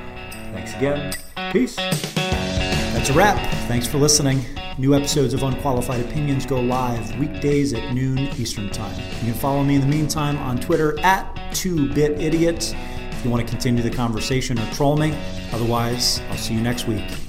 [0.52, 1.12] thanks again.
[1.52, 1.76] Peace.
[2.92, 3.38] That's a wrap.
[3.68, 4.44] Thanks for listening.
[4.78, 8.96] New episodes of Unqualified Opinions go live weekdays at noon Eastern Time.
[9.20, 12.74] You can follow me in the meantime on Twitter at 2BitIdiot
[13.12, 15.16] if you want to continue the conversation or troll me.
[15.52, 17.27] Otherwise, I'll see you next week.